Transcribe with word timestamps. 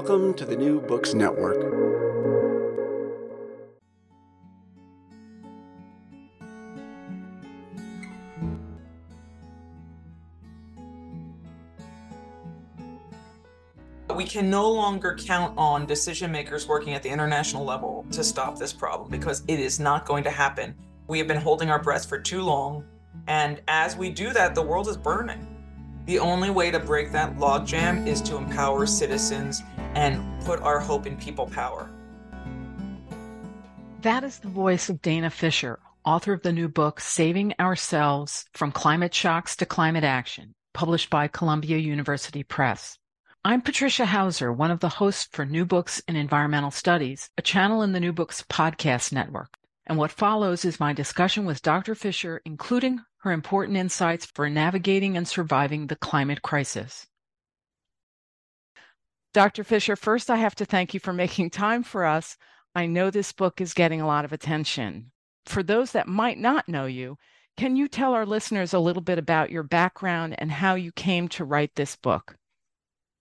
Welcome 0.00 0.32
to 0.34 0.44
the 0.44 0.54
New 0.54 0.80
Books 0.80 1.12
Network. 1.12 1.58
We 14.14 14.24
can 14.24 14.48
no 14.48 14.70
longer 14.70 15.16
count 15.18 15.58
on 15.58 15.84
decision 15.84 16.30
makers 16.30 16.68
working 16.68 16.94
at 16.94 17.02
the 17.02 17.08
international 17.08 17.64
level 17.64 18.06
to 18.12 18.22
stop 18.22 18.56
this 18.56 18.72
problem 18.72 19.10
because 19.10 19.42
it 19.48 19.58
is 19.58 19.80
not 19.80 20.06
going 20.06 20.22
to 20.22 20.30
happen. 20.30 20.76
We 21.08 21.18
have 21.18 21.26
been 21.26 21.40
holding 21.40 21.70
our 21.70 21.82
breath 21.82 22.08
for 22.08 22.20
too 22.20 22.42
long, 22.42 22.84
and 23.26 23.60
as 23.66 23.96
we 23.96 24.10
do 24.10 24.32
that, 24.32 24.54
the 24.54 24.62
world 24.62 24.86
is 24.86 24.96
burning. 24.96 25.44
The 26.06 26.20
only 26.20 26.48
way 26.50 26.70
to 26.70 26.78
break 26.78 27.12
that 27.12 27.36
logjam 27.36 28.06
is 28.06 28.22
to 28.22 28.36
empower 28.36 28.86
citizens 28.86 29.62
and 29.94 30.22
put 30.44 30.60
our 30.60 30.80
hope 30.80 31.06
in 31.06 31.16
people 31.16 31.46
power. 31.46 31.90
That 34.02 34.24
is 34.24 34.38
the 34.38 34.48
voice 34.48 34.88
of 34.88 35.02
Dana 35.02 35.30
Fisher, 35.30 35.80
author 36.04 36.32
of 36.32 36.42
the 36.42 36.52
new 36.52 36.68
book, 36.68 37.00
Saving 37.00 37.52
Ourselves 37.58 38.46
from 38.54 38.72
Climate 38.72 39.12
Shocks 39.12 39.56
to 39.56 39.66
Climate 39.66 40.04
Action, 40.04 40.54
published 40.72 41.10
by 41.10 41.28
Columbia 41.28 41.78
University 41.78 42.42
Press. 42.42 42.96
I'm 43.44 43.60
Patricia 43.60 44.06
Hauser, 44.06 44.52
one 44.52 44.70
of 44.70 44.80
the 44.80 44.88
hosts 44.88 45.28
for 45.32 45.44
New 45.44 45.64
Books 45.64 46.02
in 46.06 46.16
Environmental 46.16 46.70
Studies, 46.70 47.30
a 47.38 47.42
channel 47.42 47.82
in 47.82 47.92
the 47.92 48.00
New 48.00 48.12
Books 48.12 48.44
podcast 48.48 49.12
network. 49.12 49.54
And 49.86 49.96
what 49.96 50.10
follows 50.10 50.64
is 50.64 50.78
my 50.78 50.92
discussion 50.92 51.44
with 51.44 51.62
Dr. 51.62 51.94
Fisher, 51.94 52.42
including 52.44 53.00
her 53.18 53.32
important 53.32 53.78
insights 53.78 54.26
for 54.26 54.50
navigating 54.50 55.16
and 55.16 55.26
surviving 55.26 55.86
the 55.86 55.96
climate 55.96 56.42
crisis. 56.42 57.06
Dr. 59.34 59.62
Fisher, 59.62 59.96
first 59.96 60.30
I 60.30 60.36
have 60.36 60.54
to 60.56 60.64
thank 60.64 60.94
you 60.94 61.00
for 61.00 61.12
making 61.12 61.50
time 61.50 61.82
for 61.82 62.04
us. 62.04 62.36
I 62.74 62.86
know 62.86 63.10
this 63.10 63.32
book 63.32 63.60
is 63.60 63.74
getting 63.74 64.00
a 64.00 64.06
lot 64.06 64.24
of 64.24 64.32
attention. 64.32 65.12
For 65.46 65.62
those 65.62 65.92
that 65.92 66.08
might 66.08 66.38
not 66.38 66.68
know 66.68 66.86
you, 66.86 67.16
can 67.56 67.76
you 67.76 67.88
tell 67.88 68.14
our 68.14 68.24
listeners 68.24 68.72
a 68.72 68.78
little 68.78 69.02
bit 69.02 69.18
about 69.18 69.50
your 69.50 69.62
background 69.62 70.36
and 70.38 70.50
how 70.50 70.76
you 70.76 70.92
came 70.92 71.28
to 71.28 71.44
write 71.44 71.74
this 71.74 71.96
book? 71.96 72.36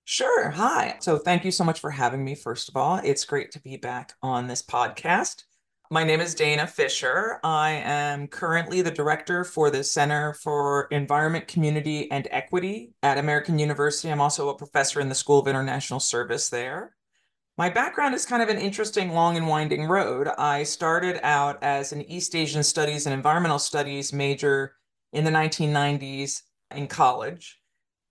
Sure. 0.06 0.52
Hi. 0.52 0.98
So, 1.00 1.18
thank 1.18 1.44
you 1.44 1.52
so 1.52 1.64
much 1.64 1.80
for 1.82 1.92
having 1.92 2.24
me, 2.24 2.36
first 2.36 2.70
of 2.70 2.78
all. 2.78 3.02
It's 3.04 3.26
great 3.26 3.52
to 3.52 3.60
be 3.60 3.76
back 3.76 4.14
on 4.22 4.48
this 4.48 4.62
podcast. 4.62 5.44
My 5.90 6.04
name 6.04 6.20
is 6.20 6.36
Dana 6.36 6.68
Fisher. 6.68 7.40
I 7.46 7.72
am 7.72 8.28
currently 8.28 8.82
the 8.82 8.92
director 8.92 9.46
for 9.46 9.72
the 9.72 9.86
Center 9.86 10.34
for 10.34 10.90
Environment, 10.92 11.48
Community, 11.48 12.12
and 12.12 12.28
Equity 12.30 12.92
at 13.02 13.18
American 13.18 13.58
University. 13.58 14.12
I'm 14.12 14.20
also 14.20 14.50
a 14.50 14.58
professor 14.58 15.00
in 15.00 15.08
the 15.08 15.16
School 15.16 15.40
of 15.40 15.48
International 15.48 16.02
Service 16.02 16.50
there. 16.50 16.94
My 17.58 17.70
background 17.70 18.16
is 18.16 18.26
kind 18.26 18.44
of 18.44 18.50
an 18.50 18.58
interesting, 18.58 19.14
long 19.14 19.38
and 19.38 19.48
winding 19.48 19.86
road. 19.86 20.28
I 20.38 20.64
started 20.64 21.22
out 21.24 21.64
as 21.64 21.94
an 21.94 22.02
East 22.02 22.36
Asian 22.36 22.64
Studies 22.64 23.06
and 23.06 23.14
Environmental 23.14 23.58
Studies 23.58 24.12
major 24.12 24.74
in 25.14 25.24
the 25.24 25.32
1990s 25.32 26.42
in 26.76 26.88
college. 26.88 27.62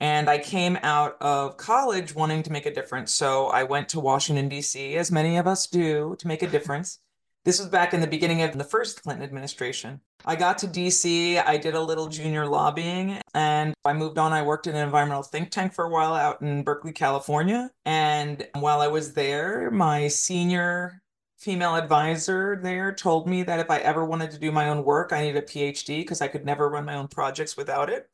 And 0.00 0.30
I 0.30 0.38
came 0.38 0.78
out 0.82 1.18
of 1.20 1.58
college 1.58 2.14
wanting 2.14 2.42
to 2.44 2.52
make 2.52 2.64
a 2.64 2.74
difference. 2.74 3.12
So 3.12 3.48
I 3.48 3.64
went 3.64 3.90
to 3.90 4.00
Washington, 4.00 4.48
D.C., 4.48 4.96
as 4.96 5.12
many 5.12 5.36
of 5.36 5.46
us 5.46 5.66
do, 5.66 6.16
to 6.20 6.26
make 6.26 6.42
a 6.42 6.48
difference. 6.48 7.00
This 7.46 7.60
was 7.60 7.68
back 7.68 7.94
in 7.94 8.00
the 8.00 8.08
beginning 8.08 8.42
of 8.42 8.58
the 8.58 8.64
first 8.64 9.04
Clinton 9.04 9.22
administration. 9.22 10.00
I 10.24 10.34
got 10.34 10.58
to 10.58 10.66
DC, 10.66 11.40
I 11.46 11.56
did 11.56 11.76
a 11.76 11.80
little 11.80 12.08
junior 12.08 12.44
lobbying, 12.44 13.20
and 13.34 13.72
I 13.84 13.92
moved 13.92 14.18
on. 14.18 14.32
I 14.32 14.42
worked 14.42 14.66
in 14.66 14.74
an 14.74 14.82
environmental 14.82 15.22
think 15.22 15.52
tank 15.52 15.72
for 15.72 15.84
a 15.84 15.88
while 15.88 16.14
out 16.14 16.42
in 16.42 16.64
Berkeley, 16.64 16.90
California. 16.90 17.70
And 17.84 18.48
while 18.54 18.80
I 18.80 18.88
was 18.88 19.12
there, 19.12 19.70
my 19.70 20.08
senior 20.08 21.00
female 21.38 21.76
advisor 21.76 22.58
there 22.60 22.92
told 22.92 23.28
me 23.28 23.44
that 23.44 23.60
if 23.60 23.70
I 23.70 23.78
ever 23.78 24.04
wanted 24.04 24.32
to 24.32 24.40
do 24.40 24.50
my 24.50 24.68
own 24.68 24.82
work, 24.82 25.12
I 25.12 25.22
needed 25.22 25.44
a 25.44 25.46
PhD 25.46 25.98
because 25.98 26.20
I 26.20 26.26
could 26.26 26.44
never 26.44 26.68
run 26.68 26.84
my 26.84 26.96
own 26.96 27.06
projects 27.06 27.56
without 27.56 27.88
it. 27.88 28.10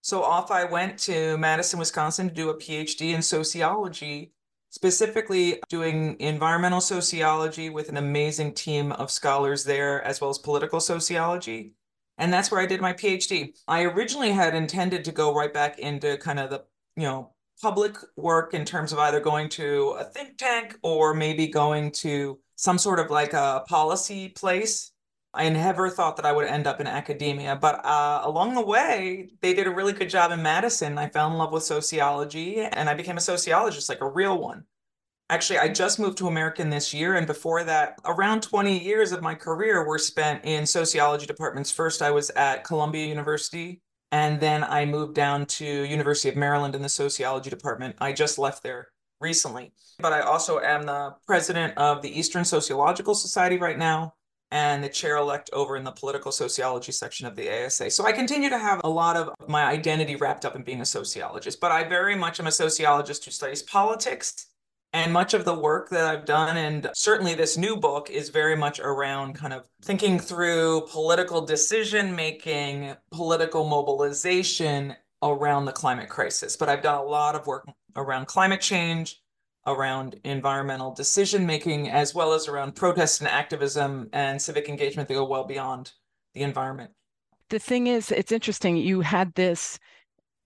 So 0.00 0.24
off 0.24 0.50
I 0.50 0.64
went 0.64 0.98
to 1.00 1.38
Madison, 1.38 1.78
Wisconsin 1.78 2.28
to 2.28 2.34
do 2.34 2.50
a 2.50 2.56
PhD 2.56 3.14
in 3.14 3.22
sociology 3.22 4.32
specifically 4.70 5.60
doing 5.68 6.16
environmental 6.20 6.80
sociology 6.80 7.70
with 7.70 7.88
an 7.88 7.96
amazing 7.96 8.52
team 8.52 8.92
of 8.92 9.10
scholars 9.10 9.64
there, 9.64 10.02
as 10.02 10.20
well 10.20 10.30
as 10.30 10.38
political 10.38 10.80
sociology. 10.80 11.72
And 12.18 12.32
that's 12.32 12.50
where 12.50 12.60
I 12.60 12.66
did 12.66 12.80
my 12.80 12.92
PhD. 12.92 13.56
I 13.66 13.84
originally 13.84 14.32
had 14.32 14.54
intended 14.54 15.04
to 15.04 15.12
go 15.12 15.34
right 15.34 15.52
back 15.52 15.78
into 15.78 16.16
kind 16.18 16.38
of 16.38 16.50
the, 16.50 16.64
you 16.96 17.04
know, 17.04 17.32
public 17.62 17.96
work 18.16 18.54
in 18.54 18.64
terms 18.64 18.92
of 18.92 18.98
either 18.98 19.20
going 19.20 19.48
to 19.48 19.96
a 19.98 20.04
think 20.04 20.36
tank 20.38 20.76
or 20.82 21.14
maybe 21.14 21.46
going 21.46 21.90
to 21.90 22.38
some 22.56 22.78
sort 22.78 23.00
of 23.00 23.10
like 23.10 23.32
a 23.32 23.64
policy 23.68 24.28
place 24.28 24.92
I 25.34 25.50
never 25.50 25.90
thought 25.90 26.16
that 26.16 26.24
I 26.24 26.32
would 26.32 26.46
end 26.46 26.66
up 26.66 26.80
in 26.80 26.86
academia, 26.86 27.54
but 27.54 27.84
uh, 27.84 28.22
along 28.24 28.54
the 28.54 28.64
way, 28.64 29.28
they 29.42 29.52
did 29.52 29.66
a 29.66 29.74
really 29.74 29.92
good 29.92 30.08
job 30.08 30.32
in 30.32 30.42
Madison. 30.42 30.96
I 30.96 31.08
fell 31.08 31.30
in 31.30 31.36
love 31.36 31.52
with 31.52 31.62
sociology 31.62 32.60
and 32.60 32.88
I 32.88 32.94
became 32.94 33.18
a 33.18 33.20
sociologist, 33.20 33.88
like 33.88 34.00
a 34.00 34.08
real 34.08 34.38
one. 34.38 34.64
Actually, 35.30 35.58
I 35.58 35.68
just 35.68 35.98
moved 35.98 36.16
to 36.18 36.28
American 36.28 36.70
this 36.70 36.94
year. 36.94 37.16
And 37.16 37.26
before 37.26 37.62
that, 37.64 37.98
around 38.06 38.42
20 38.42 38.82
years 38.82 39.12
of 39.12 39.20
my 39.20 39.34
career 39.34 39.86
were 39.86 39.98
spent 39.98 40.46
in 40.46 40.64
sociology 40.64 41.26
departments. 41.26 41.70
First, 41.70 42.00
I 42.00 42.10
was 42.10 42.30
at 42.30 42.64
Columbia 42.64 43.06
University, 43.06 43.82
and 44.10 44.40
then 44.40 44.64
I 44.64 44.86
moved 44.86 45.14
down 45.14 45.44
to 45.44 45.66
University 45.66 46.30
of 46.30 46.36
Maryland 46.36 46.74
in 46.74 46.80
the 46.80 46.88
sociology 46.88 47.50
department. 47.50 47.96
I 48.00 48.14
just 48.14 48.38
left 48.38 48.62
there 48.62 48.88
recently. 49.20 49.74
But 49.98 50.14
I 50.14 50.20
also 50.20 50.60
am 50.60 50.84
the 50.84 51.14
president 51.26 51.76
of 51.76 52.00
the 52.00 52.18
Eastern 52.18 52.46
Sociological 52.46 53.14
Society 53.14 53.58
right 53.58 53.78
now 53.78 54.14
and 54.50 54.82
the 54.82 54.88
chair 54.88 55.16
elect 55.16 55.50
over 55.52 55.76
in 55.76 55.84
the 55.84 55.92
political 55.92 56.32
sociology 56.32 56.92
section 56.92 57.26
of 57.26 57.36
the 57.36 57.64
ASA. 57.64 57.90
So 57.90 58.06
I 58.06 58.12
continue 58.12 58.48
to 58.48 58.58
have 58.58 58.80
a 58.84 58.88
lot 58.88 59.16
of 59.16 59.30
my 59.46 59.64
identity 59.64 60.16
wrapped 60.16 60.44
up 60.44 60.56
in 60.56 60.62
being 60.62 60.80
a 60.80 60.86
sociologist, 60.86 61.60
but 61.60 61.70
I 61.70 61.84
very 61.84 62.16
much 62.16 62.40
am 62.40 62.46
a 62.46 62.52
sociologist 62.52 63.24
who 63.24 63.30
studies 63.30 63.62
politics. 63.62 64.46
And 64.94 65.12
much 65.12 65.34
of 65.34 65.44
the 65.44 65.52
work 65.52 65.90
that 65.90 66.04
I've 66.04 66.24
done, 66.24 66.56
and 66.56 66.90
certainly 66.94 67.34
this 67.34 67.58
new 67.58 67.76
book, 67.76 68.08
is 68.08 68.30
very 68.30 68.56
much 68.56 68.80
around 68.80 69.34
kind 69.34 69.52
of 69.52 69.66
thinking 69.82 70.18
through 70.18 70.86
political 70.88 71.42
decision 71.42 72.16
making, 72.16 72.94
political 73.10 73.68
mobilization 73.68 74.96
around 75.22 75.66
the 75.66 75.72
climate 75.72 76.08
crisis. 76.08 76.56
But 76.56 76.70
I've 76.70 76.82
done 76.82 76.98
a 76.98 77.02
lot 77.02 77.34
of 77.34 77.46
work 77.46 77.68
around 77.96 78.28
climate 78.28 78.62
change, 78.62 79.20
around 79.68 80.18
environmental 80.24 80.92
decision 80.92 81.46
making, 81.46 81.88
as 81.88 82.14
well 82.14 82.32
as 82.32 82.48
around 82.48 82.74
protest 82.74 83.20
and 83.20 83.28
activism 83.28 84.08
and 84.12 84.40
civic 84.40 84.68
engagement 84.68 85.08
that 85.08 85.14
go 85.14 85.24
well 85.24 85.44
beyond 85.44 85.92
the 86.34 86.42
environment. 86.42 86.90
The 87.50 87.58
thing 87.58 87.86
is, 87.86 88.10
it's 88.10 88.32
interesting. 88.32 88.76
You 88.76 89.02
had 89.02 89.34
this 89.34 89.78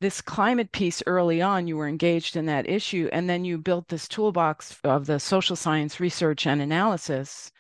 this 0.03 0.21
climate 0.21 0.73
piece 0.73 1.01
early 1.07 1.41
on 1.41 1.69
you 1.69 1.77
were 1.77 1.87
engaged 1.87 2.35
in 2.35 2.47
that 2.47 2.69
issue 2.69 3.09
and 3.13 3.31
then 3.31 3.45
you 3.45 3.57
built 3.57 3.87
this 3.87 4.09
toolbox 4.09 4.77
of 4.83 5.07
the 5.07 5.21
social 5.21 5.55
science 5.55 6.01
research 6.01 6.45
and 6.45 6.61
analysis 6.61 7.53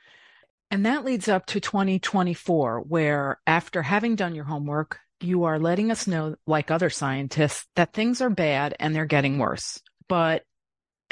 and 0.69 0.85
that 0.85 1.05
leads 1.05 1.29
up 1.29 1.47
to 1.47 1.61
2024 1.61 2.81
where 2.81 3.39
after 3.47 3.83
having 3.83 4.17
done 4.17 4.35
your 4.35 4.45
homework 4.45 4.99
you 5.21 5.45
are 5.45 5.61
letting 5.61 5.93
us 5.93 6.09
know 6.09 6.35
like 6.45 6.69
other 6.69 6.91
scientists 6.91 7.69
that 7.77 7.93
things 7.93 8.21
are 8.21 8.29
bad 8.29 8.75
and 8.81 8.93
they're 8.93 9.07
getting 9.07 9.39
worse 9.39 9.81
but 10.09 10.43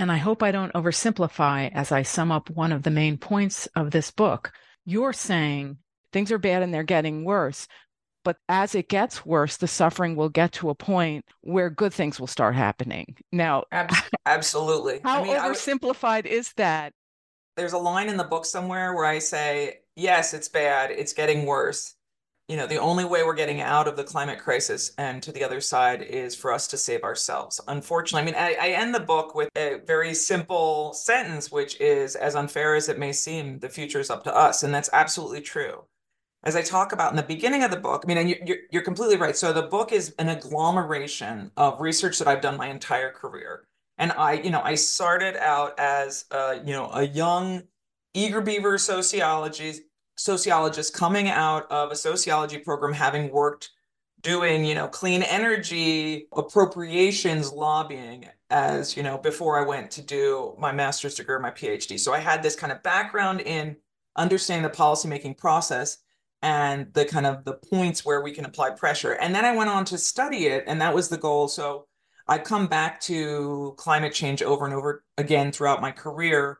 and 0.00 0.10
I 0.10 0.16
hope 0.16 0.42
I 0.42 0.50
don't 0.50 0.72
oversimplify 0.72 1.70
as 1.74 1.92
I 1.92 2.02
sum 2.02 2.32
up 2.32 2.48
one 2.48 2.72
of 2.72 2.82
the 2.82 2.90
main 2.90 3.18
points 3.18 3.66
of 3.76 3.90
this 3.90 4.10
book. 4.10 4.50
You're 4.86 5.12
saying 5.12 5.76
things 6.10 6.32
are 6.32 6.38
bad 6.38 6.62
and 6.62 6.72
they're 6.72 6.82
getting 6.82 7.22
worse. 7.22 7.68
But 8.24 8.38
as 8.48 8.74
it 8.74 8.88
gets 8.88 9.26
worse, 9.26 9.58
the 9.58 9.68
suffering 9.68 10.16
will 10.16 10.30
get 10.30 10.52
to 10.52 10.70
a 10.70 10.74
point 10.74 11.26
where 11.42 11.68
good 11.68 11.92
things 11.92 12.18
will 12.18 12.26
start 12.26 12.54
happening. 12.54 13.14
Now, 13.30 13.64
absolutely. 14.26 15.00
How 15.04 15.20
I 15.20 15.22
mean, 15.22 15.36
oversimplified 15.36 16.24
is 16.24 16.52
that? 16.56 16.94
There's 17.56 17.74
a 17.74 17.78
line 17.78 18.08
in 18.08 18.16
the 18.16 18.24
book 18.24 18.46
somewhere 18.46 18.94
where 18.94 19.04
I 19.04 19.18
say, 19.18 19.80
yes, 19.96 20.32
it's 20.32 20.48
bad, 20.48 20.90
it's 20.90 21.12
getting 21.12 21.44
worse. 21.44 21.94
You 22.50 22.56
know, 22.56 22.66
the 22.66 22.78
only 22.78 23.04
way 23.04 23.22
we're 23.22 23.34
getting 23.34 23.60
out 23.60 23.86
of 23.86 23.96
the 23.96 24.02
climate 24.02 24.40
crisis 24.40 24.90
and 24.98 25.22
to 25.22 25.30
the 25.30 25.44
other 25.44 25.60
side 25.60 26.02
is 26.02 26.34
for 26.34 26.52
us 26.52 26.66
to 26.66 26.76
save 26.76 27.04
ourselves. 27.04 27.60
Unfortunately, 27.68 28.22
I 28.22 28.24
mean, 28.24 28.34
I, 28.34 28.56
I 28.60 28.68
end 28.72 28.92
the 28.92 28.98
book 28.98 29.36
with 29.36 29.50
a 29.56 29.78
very 29.86 30.14
simple 30.14 30.92
sentence, 30.92 31.52
which 31.52 31.80
is 31.80 32.16
as 32.16 32.34
unfair 32.34 32.74
as 32.74 32.88
it 32.88 32.98
may 32.98 33.12
seem, 33.12 33.60
the 33.60 33.68
future 33.68 34.00
is 34.00 34.10
up 34.10 34.24
to 34.24 34.36
us. 34.36 34.64
And 34.64 34.74
that's 34.74 34.90
absolutely 34.92 35.42
true 35.42 35.84
as 36.42 36.56
I 36.56 36.62
talk 36.62 36.92
about 36.92 37.12
in 37.12 37.16
the 37.16 37.22
beginning 37.22 37.62
of 37.62 37.70
the 37.70 37.76
book, 37.76 38.02
I 38.04 38.08
mean, 38.08 38.18
and 38.18 38.28
you're, 38.28 38.58
you're 38.72 38.82
completely 38.82 39.16
right. 39.16 39.36
So 39.36 39.52
the 39.52 39.62
book 39.62 39.92
is 39.92 40.12
an 40.18 40.28
agglomeration 40.28 41.52
of 41.56 41.80
research 41.80 42.18
that 42.18 42.26
I've 42.26 42.40
done 42.40 42.56
my 42.56 42.66
entire 42.66 43.12
career. 43.12 43.64
And 43.96 44.10
I, 44.10 44.32
you 44.32 44.50
know, 44.50 44.62
I 44.62 44.74
started 44.74 45.36
out 45.36 45.78
as, 45.78 46.24
a, 46.32 46.60
you 46.64 46.72
know, 46.72 46.90
a 46.90 47.06
young, 47.06 47.62
eager 48.12 48.40
beaver 48.40 48.76
sociology 48.76 49.82
sociologist 50.20 50.92
coming 50.92 51.28
out 51.30 51.70
of 51.70 51.90
a 51.90 51.96
sociology 51.96 52.58
program, 52.58 52.92
having 52.92 53.30
worked 53.30 53.70
doing, 54.20 54.66
you 54.66 54.74
know, 54.74 54.86
clean 54.86 55.22
energy 55.22 56.28
appropriations 56.36 57.50
lobbying 57.52 58.28
as, 58.50 58.96
you 58.96 59.02
know, 59.02 59.16
before 59.16 59.58
I 59.58 59.66
went 59.66 59.90
to 59.92 60.02
do 60.02 60.54
my 60.58 60.72
master's 60.72 61.14
degree 61.14 61.38
my 61.38 61.50
PhD. 61.50 61.98
So 61.98 62.12
I 62.12 62.18
had 62.18 62.42
this 62.42 62.54
kind 62.54 62.70
of 62.70 62.82
background 62.82 63.40
in 63.40 63.76
understanding 64.14 64.70
the 64.70 64.76
policymaking 64.76 65.38
process 65.38 65.98
and 66.42 66.92
the 66.92 67.06
kind 67.06 67.24
of 67.24 67.44
the 67.44 67.54
points 67.54 68.04
where 68.04 68.20
we 68.22 68.32
can 68.32 68.44
apply 68.44 68.70
pressure. 68.70 69.12
And 69.12 69.34
then 69.34 69.46
I 69.46 69.56
went 69.56 69.70
on 69.70 69.86
to 69.86 69.96
study 69.96 70.48
it, 70.48 70.64
and 70.66 70.82
that 70.82 70.94
was 70.94 71.08
the 71.08 71.16
goal. 71.16 71.48
So 71.48 71.86
I 72.28 72.38
come 72.38 72.66
back 72.66 73.00
to 73.02 73.74
climate 73.78 74.12
change 74.12 74.42
over 74.42 74.66
and 74.66 74.74
over 74.74 75.02
again 75.16 75.50
throughout 75.50 75.80
my 75.80 75.92
career, 75.92 76.59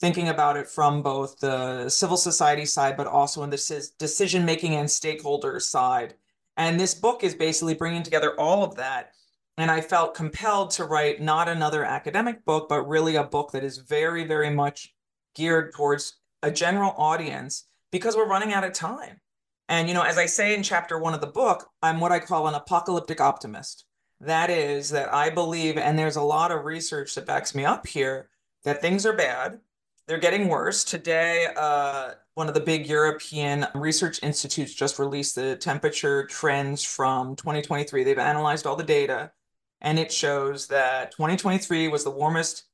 thinking 0.00 0.28
about 0.28 0.56
it 0.56 0.68
from 0.68 1.02
both 1.02 1.38
the 1.38 1.88
civil 1.88 2.16
society 2.16 2.64
side, 2.64 2.96
but 2.96 3.06
also 3.06 3.42
in 3.42 3.50
the 3.50 3.90
decision 3.98 4.44
making 4.44 4.74
and 4.74 4.90
stakeholder 4.90 5.60
side. 5.60 6.14
And 6.56 6.78
this 6.78 6.94
book 6.94 7.24
is 7.24 7.34
basically 7.34 7.74
bringing 7.74 8.02
together 8.02 8.38
all 8.38 8.64
of 8.64 8.76
that. 8.76 9.12
And 9.56 9.70
I 9.70 9.80
felt 9.80 10.14
compelled 10.14 10.72
to 10.72 10.84
write 10.84 11.20
not 11.20 11.48
another 11.48 11.84
academic 11.84 12.44
book, 12.44 12.68
but 12.68 12.88
really 12.88 13.16
a 13.16 13.24
book 13.24 13.52
that 13.52 13.62
is 13.62 13.78
very, 13.78 14.24
very 14.24 14.50
much 14.50 14.94
geared 15.34 15.72
towards 15.72 16.16
a 16.42 16.50
general 16.50 16.94
audience 16.96 17.66
because 17.92 18.16
we're 18.16 18.28
running 18.28 18.52
out 18.52 18.64
of 18.64 18.72
time. 18.72 19.20
And, 19.68 19.88
you 19.88 19.94
know, 19.94 20.02
as 20.02 20.18
I 20.18 20.26
say 20.26 20.54
in 20.54 20.62
chapter 20.62 20.98
one 20.98 21.14
of 21.14 21.20
the 21.20 21.26
book, 21.26 21.70
I'm 21.82 22.00
what 22.00 22.12
I 22.12 22.18
call 22.18 22.48
an 22.48 22.54
apocalyptic 22.54 23.20
optimist. 23.20 23.84
That 24.20 24.50
is, 24.50 24.90
that 24.90 25.12
I 25.12 25.30
believe, 25.30 25.78
and 25.78 25.98
there's 25.98 26.16
a 26.16 26.22
lot 26.22 26.50
of 26.50 26.64
research 26.64 27.14
that 27.14 27.26
backs 27.26 27.54
me 27.54 27.64
up 27.64 27.86
here, 27.86 28.28
that 28.64 28.80
things 28.80 29.06
are 29.06 29.12
bad. 29.12 29.60
They're 30.06 30.18
getting 30.18 30.48
worse. 30.48 30.84
Today, 30.84 31.48
uh, 31.56 32.12
one 32.34 32.48
of 32.48 32.54
the 32.54 32.60
big 32.60 32.86
European 32.86 33.66
research 33.74 34.22
institutes 34.22 34.74
just 34.74 34.98
released 34.98 35.34
the 35.34 35.56
temperature 35.56 36.26
trends 36.26 36.82
from 36.84 37.36
2023. 37.36 38.04
They've 38.04 38.18
analyzed 38.18 38.66
all 38.66 38.76
the 38.76 38.82
data, 38.82 39.32
and 39.80 39.98
it 39.98 40.12
shows 40.12 40.66
that 40.68 41.12
2023 41.12 41.88
was 41.88 42.04
the 42.04 42.10
warmest 42.10 42.64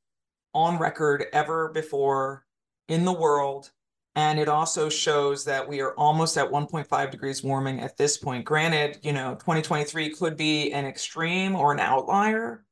on 0.53 0.77
record 0.77 1.25
ever 1.31 1.69
before 1.69 2.45
in 2.89 3.05
the 3.05 3.13
world 3.13 3.71
and 4.15 4.39
it 4.39 4.49
also 4.49 4.89
shows 4.89 5.45
that 5.45 5.67
we 5.67 5.79
are 5.79 5.93
almost 5.93 6.37
at 6.37 6.49
1.5 6.49 7.11
degrees 7.11 7.43
warming 7.43 7.79
at 7.79 7.97
this 7.97 8.17
point. 8.17 8.43
Granted, 8.43 8.99
you 9.03 9.13
know, 9.13 9.35
2023 9.35 10.09
could 10.15 10.35
be 10.35 10.71
an 10.73 10.85
extreme 10.85 11.55
or 11.55 11.71
an 11.71 11.79
outlier, 11.79 12.65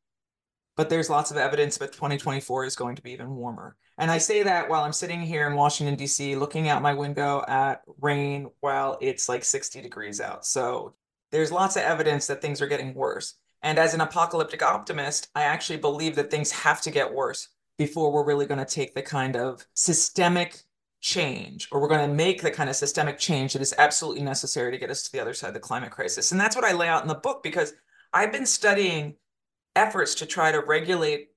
but 0.76 0.90
there's 0.90 1.10
lots 1.10 1.32
of 1.32 1.38
evidence 1.38 1.78
that 1.78 1.94
2024 1.94 2.66
is 2.66 2.76
going 2.76 2.96
to 2.98 3.02
be 3.02 3.12
even 3.12 3.36
warmer. 3.36 3.78
And 4.00 4.10
I 4.10 4.18
say 4.18 4.44
that 4.44 4.70
while 4.70 4.86
I'm 4.86 4.94
sitting 4.94 5.22
here 5.22 5.46
in 5.46 5.56
Washington, 5.56 5.96
D.C., 5.96 6.38
looking 6.38 6.70
out 6.70 6.82
my 6.82 6.94
window 6.94 7.44
at 7.50 7.82
rain 8.00 8.50
while 8.62 8.98
it's 9.02 9.28
like 9.28 9.44
60 9.44 9.82
degrees 9.82 10.22
out. 10.22 10.46
So 10.46 10.96
there's 11.32 11.52
lots 11.52 11.76
of 11.76 11.82
evidence 11.82 12.26
that 12.28 12.42
things 12.42 12.62
are 12.62 12.68
getting 12.68 12.94
worse. 12.94 13.36
And 13.62 13.78
as 13.78 13.94
an 13.94 14.00
apocalyptic 14.00 14.64
optimist, 14.64 15.28
I 15.36 15.44
actually 15.44 15.80
believe 15.80 16.16
that 16.16 16.32
things 16.32 16.50
have 16.52 16.82
to 16.84 16.92
get 16.92 17.14
worse 17.14 17.50
before 17.78 18.10
we're 18.10 18.24
really 18.24 18.46
going 18.46 18.66
to 18.66 18.74
take 18.74 18.96
the 18.96 19.02
kind 19.02 19.36
of 19.36 19.66
systemic 19.74 20.64
change 21.02 21.68
or 21.70 21.82
we're 21.82 21.90
going 21.90 22.10
to 22.10 22.16
make 22.16 22.42
the 22.42 22.52
kind 22.52 22.70
of 22.70 22.78
systemic 22.78 23.20
change 23.20 23.52
that 23.52 23.62
is 23.62 23.76
absolutely 23.78 24.24
necessary 24.24 24.72
to 24.72 24.78
get 24.78 24.90
us 24.90 25.04
to 25.04 25.12
the 25.12 25.20
other 25.20 25.34
side 25.34 25.50
of 25.50 25.54
the 25.54 25.60
climate 25.60 25.92
crisis. 25.92 26.32
And 26.32 26.40
that's 26.40 26.56
what 26.56 26.66
I 26.66 26.72
lay 26.72 26.88
out 26.88 27.02
in 27.02 27.10
the 27.10 27.16
book 27.16 27.44
because 27.44 27.74
I've 28.14 28.32
been 28.32 28.46
studying 28.46 29.16
efforts 29.76 30.16
to 30.16 30.26
try 30.26 30.54
to 30.54 30.62
regulate 30.62 31.29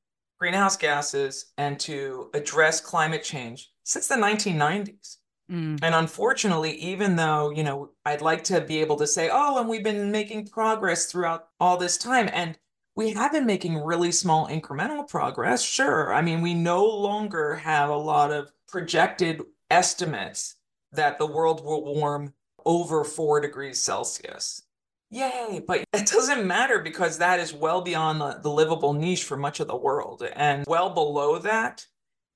greenhouse 0.42 0.76
gases 0.76 1.52
and 1.56 1.78
to 1.78 2.28
address 2.34 2.80
climate 2.80 3.22
change 3.22 3.70
since 3.84 4.08
the 4.08 4.16
1990s. 4.16 5.18
Mm. 5.48 5.78
And 5.80 5.94
unfortunately, 5.94 6.72
even 6.78 7.14
though, 7.14 7.50
you 7.50 7.62
know, 7.62 7.90
I'd 8.04 8.22
like 8.22 8.42
to 8.44 8.60
be 8.60 8.80
able 8.80 8.96
to 8.96 9.06
say, 9.06 9.30
oh, 9.32 9.60
and 9.60 9.68
we've 9.68 9.84
been 9.84 10.10
making 10.10 10.48
progress 10.48 11.06
throughout 11.06 11.46
all 11.60 11.76
this 11.76 11.96
time. 11.96 12.28
And 12.32 12.58
we 12.96 13.12
have 13.12 13.30
been 13.30 13.46
making 13.46 13.84
really 13.84 14.10
small 14.10 14.48
incremental 14.48 15.06
progress. 15.08 15.62
Sure. 15.62 16.12
I 16.12 16.22
mean, 16.22 16.40
we 16.40 16.54
no 16.54 16.84
longer 16.86 17.54
have 17.54 17.88
a 17.88 17.96
lot 17.96 18.32
of 18.32 18.50
projected 18.66 19.42
estimates 19.70 20.56
that 20.90 21.20
the 21.20 21.26
world 21.26 21.64
will 21.64 21.84
warm 21.84 22.34
over 22.66 23.04
four 23.04 23.40
degrees 23.40 23.80
Celsius. 23.80 24.64
Yay, 25.12 25.62
but 25.66 25.84
it 25.92 26.06
doesn't 26.10 26.46
matter 26.46 26.78
because 26.78 27.18
that 27.18 27.38
is 27.38 27.52
well 27.52 27.82
beyond 27.82 28.20
the, 28.20 28.40
the 28.42 28.50
livable 28.50 28.94
niche 28.94 29.24
for 29.24 29.36
much 29.36 29.60
of 29.60 29.68
the 29.68 29.76
world. 29.76 30.26
And 30.34 30.64
well 30.66 30.90
below 30.90 31.38
that 31.38 31.86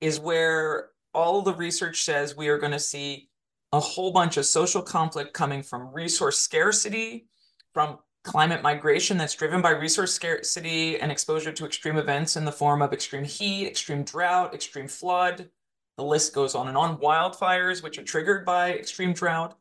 is 0.00 0.20
where 0.20 0.90
all 1.14 1.40
the 1.40 1.54
research 1.54 2.04
says 2.04 2.36
we 2.36 2.48
are 2.48 2.58
going 2.58 2.72
to 2.72 2.78
see 2.78 3.30
a 3.72 3.80
whole 3.80 4.12
bunch 4.12 4.36
of 4.36 4.44
social 4.44 4.82
conflict 4.82 5.32
coming 5.32 5.62
from 5.62 5.92
resource 5.92 6.38
scarcity, 6.38 7.28
from 7.72 7.98
climate 8.24 8.62
migration 8.62 9.16
that's 9.16 9.34
driven 9.34 9.62
by 9.62 9.70
resource 9.70 10.12
scarcity 10.12 11.00
and 11.00 11.10
exposure 11.10 11.52
to 11.52 11.64
extreme 11.64 11.96
events 11.96 12.36
in 12.36 12.44
the 12.44 12.52
form 12.52 12.82
of 12.82 12.92
extreme 12.92 13.24
heat, 13.24 13.66
extreme 13.66 14.02
drought, 14.02 14.54
extreme 14.54 14.88
flood, 14.88 15.48
the 15.96 16.04
list 16.04 16.34
goes 16.34 16.54
on 16.54 16.68
and 16.68 16.76
on. 16.76 16.98
Wildfires, 16.98 17.82
which 17.82 17.98
are 17.98 18.04
triggered 18.04 18.44
by 18.44 18.72
extreme 18.72 19.14
drought, 19.14 19.56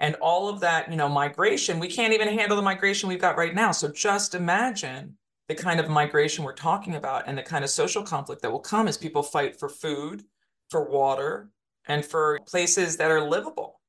and 0.00 0.16
all 0.16 0.48
of 0.48 0.60
that, 0.60 0.90
you 0.90 0.96
know, 0.96 1.08
migration. 1.08 1.78
We 1.78 1.88
can't 1.88 2.14
even 2.14 2.28
handle 2.28 2.56
the 2.56 2.62
migration 2.62 3.08
we've 3.08 3.20
got 3.20 3.36
right 3.36 3.54
now. 3.54 3.70
So 3.70 3.88
just 3.88 4.34
imagine 4.34 5.16
the 5.46 5.54
kind 5.54 5.78
of 5.78 5.88
migration 5.88 6.42
we're 6.42 6.54
talking 6.54 6.96
about 6.96 7.24
and 7.26 7.36
the 7.36 7.42
kind 7.42 7.62
of 7.62 7.70
social 7.70 8.02
conflict 8.02 8.40
that 8.42 8.50
will 8.50 8.60
come 8.60 8.88
as 8.88 8.96
people 8.96 9.22
fight 9.22 9.58
for 9.58 9.68
food, 9.68 10.24
for 10.70 10.88
water, 10.88 11.50
and 11.86 12.04
for 12.04 12.40
places 12.46 12.96
that 12.96 13.10
are 13.10 13.20
livable. 13.20 13.80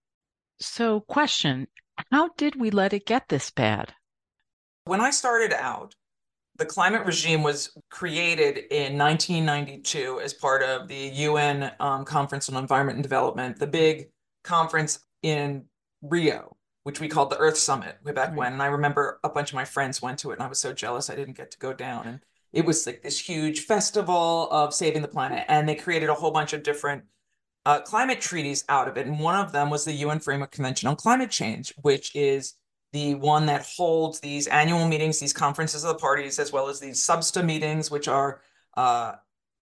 So, 0.59 0.99
question 1.01 1.67
How 2.11 2.29
did 2.37 2.59
we 2.59 2.71
let 2.71 2.93
it 2.93 3.05
get 3.05 3.29
this 3.29 3.49
bad? 3.49 3.93
When 4.85 5.01
I 5.01 5.11
started 5.11 5.53
out, 5.53 5.95
the 6.57 6.65
climate 6.65 7.05
regime 7.05 7.43
was 7.43 7.75
created 7.89 8.57
in 8.69 8.97
1992 8.97 10.19
as 10.23 10.33
part 10.33 10.61
of 10.61 10.87
the 10.87 11.09
UN 11.13 11.71
um, 11.79 12.05
Conference 12.05 12.49
on 12.49 12.55
Environment 12.55 12.97
and 12.97 13.03
Development, 13.03 13.57
the 13.57 13.67
big 13.67 14.09
conference 14.43 14.99
in 15.23 15.65
Rio, 16.01 16.57
which 16.83 16.99
we 16.99 17.07
called 17.07 17.29
the 17.29 17.37
Earth 17.37 17.57
Summit 17.57 17.97
way 18.03 18.11
back 18.11 18.29
right. 18.29 18.37
when. 18.37 18.53
And 18.53 18.61
I 18.61 18.67
remember 18.67 19.19
a 19.23 19.29
bunch 19.29 19.51
of 19.51 19.55
my 19.55 19.65
friends 19.65 20.01
went 20.01 20.19
to 20.19 20.31
it, 20.31 20.35
and 20.35 20.43
I 20.43 20.47
was 20.47 20.59
so 20.59 20.73
jealous 20.73 21.09
I 21.09 21.15
didn't 21.15 21.37
get 21.37 21.51
to 21.51 21.59
go 21.59 21.73
down. 21.73 22.07
And 22.07 22.19
it 22.53 22.65
was 22.65 22.85
like 22.85 23.01
this 23.01 23.19
huge 23.19 23.61
festival 23.61 24.49
of 24.51 24.73
saving 24.73 25.01
the 25.01 25.07
planet, 25.07 25.45
and 25.47 25.67
they 25.67 25.75
created 25.75 26.09
a 26.09 26.13
whole 26.13 26.31
bunch 26.31 26.53
of 26.53 26.63
different 26.63 27.03
uh, 27.65 27.79
climate 27.81 28.21
treaties 28.21 28.63
out 28.69 28.87
of 28.87 28.97
it. 28.97 29.07
And 29.07 29.19
one 29.19 29.35
of 29.35 29.51
them 29.51 29.69
was 29.69 29.85
the 29.85 29.93
UN 29.93 30.19
Framework 30.19 30.51
Convention 30.51 30.89
on 30.89 30.95
Climate 30.95 31.29
Change, 31.29 31.73
which 31.81 32.15
is 32.15 32.55
the 32.93 33.15
one 33.15 33.45
that 33.45 33.65
holds 33.65 34.19
these 34.19 34.47
annual 34.47 34.87
meetings, 34.87 35.19
these 35.19 35.33
conferences 35.33 35.83
of 35.83 35.89
the 35.89 35.99
parties, 35.99 36.39
as 36.39 36.51
well 36.51 36.67
as 36.67 36.79
these 36.79 36.99
SBSTA 36.99 37.45
meetings, 37.45 37.89
which 37.89 38.07
are 38.07 38.41
uh, 38.75 39.13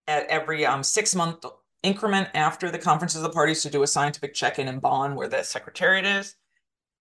at 0.06 0.26
every 0.28 0.64
um, 0.64 0.82
six 0.82 1.14
month 1.14 1.44
increment 1.82 2.28
after 2.34 2.70
the 2.70 2.78
conferences 2.78 3.18
of 3.18 3.22
the 3.22 3.34
parties 3.34 3.62
to 3.62 3.70
do 3.70 3.82
a 3.82 3.86
scientific 3.86 4.34
check 4.34 4.58
in 4.58 4.68
in 4.68 4.78
Bonn, 4.78 5.14
where 5.14 5.28
the 5.28 5.42
secretariat 5.42 6.04
is. 6.04 6.36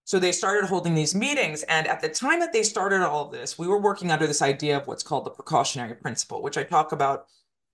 So 0.06 0.20
they 0.20 0.32
started 0.32 0.68
holding 0.68 0.96
these 0.96 1.14
meetings. 1.14 1.64
And 1.64 1.86
at 1.88 2.00
the 2.00 2.08
time 2.08 2.40
that 2.40 2.54
they 2.54 2.64
started 2.64 3.02
all 3.02 3.26
of 3.26 3.32
this, 3.32 3.60
we 3.60 3.68
were 3.68 3.82
working 3.82 4.10
under 4.10 4.26
this 4.26 4.42
idea 4.42 4.78
of 4.78 4.88
what's 4.88 5.04
called 5.04 5.26
the 5.26 5.32
precautionary 5.32 5.96
principle, 5.96 6.42
which 6.42 6.58
I 6.58 6.64
talk 6.64 6.94
about 6.94 7.26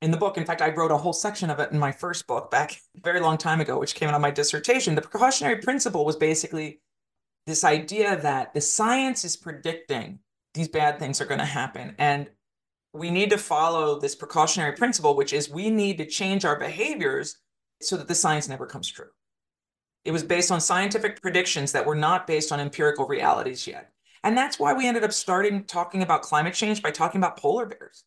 in 0.02 0.10
the 0.10 0.18
book. 0.18 0.38
In 0.38 0.46
fact, 0.46 0.62
I 0.62 0.74
wrote 0.74 0.92
a 0.92 0.98
whole 0.98 1.14
section 1.14 1.50
of 1.50 1.60
it 1.60 1.72
in 1.72 1.78
my 1.78 1.92
first 1.92 2.26
book 2.26 2.50
back 2.50 2.72
a 2.98 3.02
very 3.04 3.20
long 3.20 3.38
time 3.38 3.62
ago, 3.62 3.78
which 3.78 3.96
came 3.96 4.10
out 4.10 4.16
of 4.16 4.22
my 4.22 4.32
dissertation. 4.32 4.96
The 4.96 5.02
precautionary 5.02 5.58
principle 5.58 6.06
was 6.06 6.16
basically 6.16 6.82
this 7.46 7.64
idea 7.64 8.20
that 8.22 8.54
the 8.54 8.62
science 8.62 9.24
is 9.24 9.38
predicting 9.38 10.20
these 10.54 10.68
bad 10.68 11.00
things 11.00 11.20
are 11.20 11.26
going 11.26 11.40
to 11.40 11.46
happen. 11.46 11.96
And 11.98 12.30
we 12.94 13.10
need 13.10 13.32
to 13.32 13.38
follow 13.38 14.00
this 14.00 14.16
precautionary 14.16 14.74
principle, 14.74 15.16
which 15.16 15.34
is 15.34 15.50
we 15.50 15.70
need 15.70 15.98
to 15.98 16.06
change 16.06 16.46
our 16.46 16.60
behaviors 16.60 17.38
so 17.82 17.98
that 17.98 18.08
the 18.08 18.16
science 18.16 18.48
never 18.48 18.68
comes 18.68 18.90
true. 18.90 19.10
It 20.06 20.12
was 20.12 20.24
based 20.24 20.52
on 20.52 20.62
scientific 20.62 21.22
predictions 21.22 21.72
that 21.72 21.86
were 21.86 21.96
not 21.96 22.28
based 22.28 22.52
on 22.52 22.60
empirical 22.60 23.08
realities 23.08 23.66
yet. 23.66 23.92
And 24.24 24.38
that's 24.38 24.60
why 24.60 24.74
we 24.74 24.88
ended 24.88 25.04
up 25.04 25.12
starting 25.12 25.64
talking 25.64 26.04
about 26.04 26.22
climate 26.22 26.54
change 26.54 26.82
by 26.82 26.92
talking 26.92 27.20
about 27.20 27.38
polar 27.38 27.66
bears, 27.66 28.04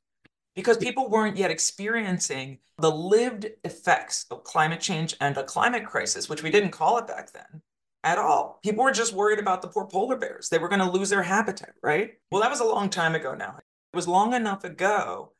because 0.54 0.76
people 0.76 1.10
weren't 1.10 1.36
yet 1.36 1.50
experiencing 1.50 2.58
the 2.78 2.90
lived 2.90 3.46
effects 3.64 4.26
of 4.30 4.44
climate 4.44 4.80
change 4.80 5.16
and 5.20 5.36
a 5.36 5.44
climate 5.44 5.84
crisis, 5.84 6.28
which 6.28 6.42
we 6.42 6.50
didn't 6.50 6.70
call 6.70 6.98
it 6.98 7.06
back 7.06 7.32
then 7.32 7.62
at 8.04 8.18
all. 8.18 8.60
People 8.62 8.84
were 8.84 8.92
just 8.92 9.12
worried 9.12 9.38
about 9.38 9.62
the 9.62 9.68
poor 9.68 9.86
polar 9.86 10.16
bears. 10.16 10.48
They 10.48 10.58
were 10.58 10.68
going 10.68 10.80
to 10.80 10.90
lose 10.90 11.10
their 11.10 11.22
habitat, 11.22 11.74
right? 11.82 12.12
Well, 12.30 12.40
that 12.40 12.50
was 12.50 12.60
a 12.60 12.64
long 12.64 12.88
time 12.88 13.14
ago 13.14 13.34
now. 13.34 13.58
It 13.96 14.04
was 14.04 14.08
long 14.08 14.34
enough 14.34 14.62
ago, 14.62 15.32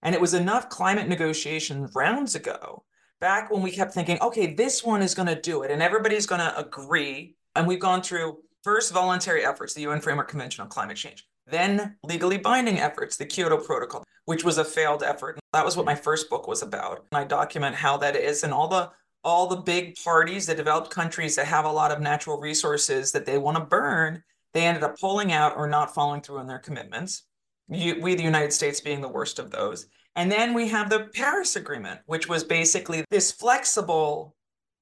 and 0.00 0.14
it 0.14 0.20
was 0.20 0.34
enough 0.34 0.68
climate 0.68 1.08
negotiation 1.08 1.88
rounds 1.96 2.36
ago, 2.36 2.84
back 3.18 3.50
when 3.50 3.60
we 3.60 3.72
kept 3.72 3.92
thinking, 3.92 4.20
okay, 4.20 4.54
this 4.54 4.84
one 4.84 5.02
is 5.02 5.16
going 5.16 5.26
to 5.26 5.40
do 5.40 5.64
it, 5.64 5.72
and 5.72 5.82
everybody's 5.82 6.24
going 6.24 6.40
to 6.40 6.56
agree. 6.56 7.34
And 7.56 7.66
we've 7.66 7.80
gone 7.80 8.02
through 8.02 8.38
First, 8.62 8.92
voluntary 8.92 9.44
efforts, 9.44 9.74
the 9.74 9.80
UN 9.80 10.00
Framework 10.00 10.28
Convention 10.28 10.62
on 10.62 10.68
Climate 10.68 10.96
Change. 10.96 11.26
Then, 11.48 11.96
legally 12.04 12.38
binding 12.38 12.78
efforts, 12.78 13.16
the 13.16 13.26
Kyoto 13.26 13.56
Protocol, 13.56 14.04
which 14.26 14.44
was 14.44 14.58
a 14.58 14.64
failed 14.64 15.02
effort. 15.02 15.40
That 15.52 15.64
was 15.64 15.76
what 15.76 15.84
my 15.84 15.96
first 15.96 16.30
book 16.30 16.46
was 16.46 16.62
about. 16.62 17.04
And 17.10 17.18
I 17.18 17.24
document 17.24 17.74
how 17.74 17.96
that 17.96 18.14
is 18.14 18.44
and 18.44 18.54
all 18.54 18.68
the 18.68 18.92
all 19.24 19.48
the 19.48 19.56
big 19.56 19.96
parties, 20.04 20.46
the 20.46 20.54
developed 20.54 20.90
countries 20.90 21.34
that 21.34 21.46
have 21.46 21.64
a 21.64 21.72
lot 21.72 21.90
of 21.90 22.00
natural 22.00 22.38
resources 22.38 23.10
that 23.10 23.26
they 23.26 23.38
want 23.38 23.56
to 23.56 23.64
burn, 23.64 24.22
they 24.52 24.66
ended 24.66 24.84
up 24.84 25.00
pulling 25.00 25.32
out 25.32 25.56
or 25.56 25.66
not 25.66 25.92
following 25.92 26.20
through 26.20 26.38
on 26.38 26.46
their 26.46 26.60
commitments. 26.60 27.24
You, 27.68 28.00
we, 28.00 28.14
the 28.14 28.22
United 28.22 28.52
States, 28.52 28.80
being 28.80 29.00
the 29.00 29.08
worst 29.08 29.38
of 29.38 29.50
those. 29.50 29.86
And 30.16 30.30
then 30.30 30.54
we 30.54 30.68
have 30.68 30.90
the 30.90 31.08
Paris 31.14 31.56
Agreement, 31.56 32.00
which 32.06 32.28
was 32.28 32.44
basically 32.44 33.04
this 33.10 33.32
flexible 33.32 34.36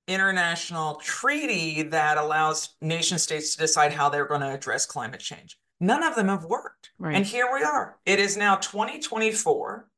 international 0.09 0.97
treaty 0.97 1.83
that 1.85 2.19
allows 2.19 2.71
nation 2.81 3.19
states 3.19 3.55
to 3.55 3.61
decide 3.61 3.93
how 3.93 4.09
they're 4.09 4.27
going 4.27 4.41
to 4.41 4.53
address 4.53 4.85
climate 4.85 5.21
change. 5.21 5.59
None 5.81 6.03
of 6.03 6.15
them 6.15 6.29
have 6.29 6.45
worked. 6.45 6.91
Right. 6.99 7.17
And 7.17 7.25
here 7.25 7.49
we 7.53 7.63
are. 7.63 7.99
It 8.05 8.19
is 8.19 8.37
now 8.37 8.57
2024. 8.57 9.89